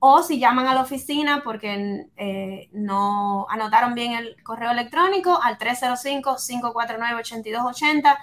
O 0.00 0.24
si 0.24 0.40
llaman 0.40 0.66
a 0.66 0.74
la 0.74 0.80
oficina 0.80 1.42
porque 1.44 2.08
eh, 2.16 2.68
no 2.72 3.46
anotaron 3.48 3.94
bien 3.94 4.14
el 4.14 4.42
correo 4.42 4.72
electrónico, 4.72 5.40
al 5.40 5.58
305-549-8280 5.58 8.16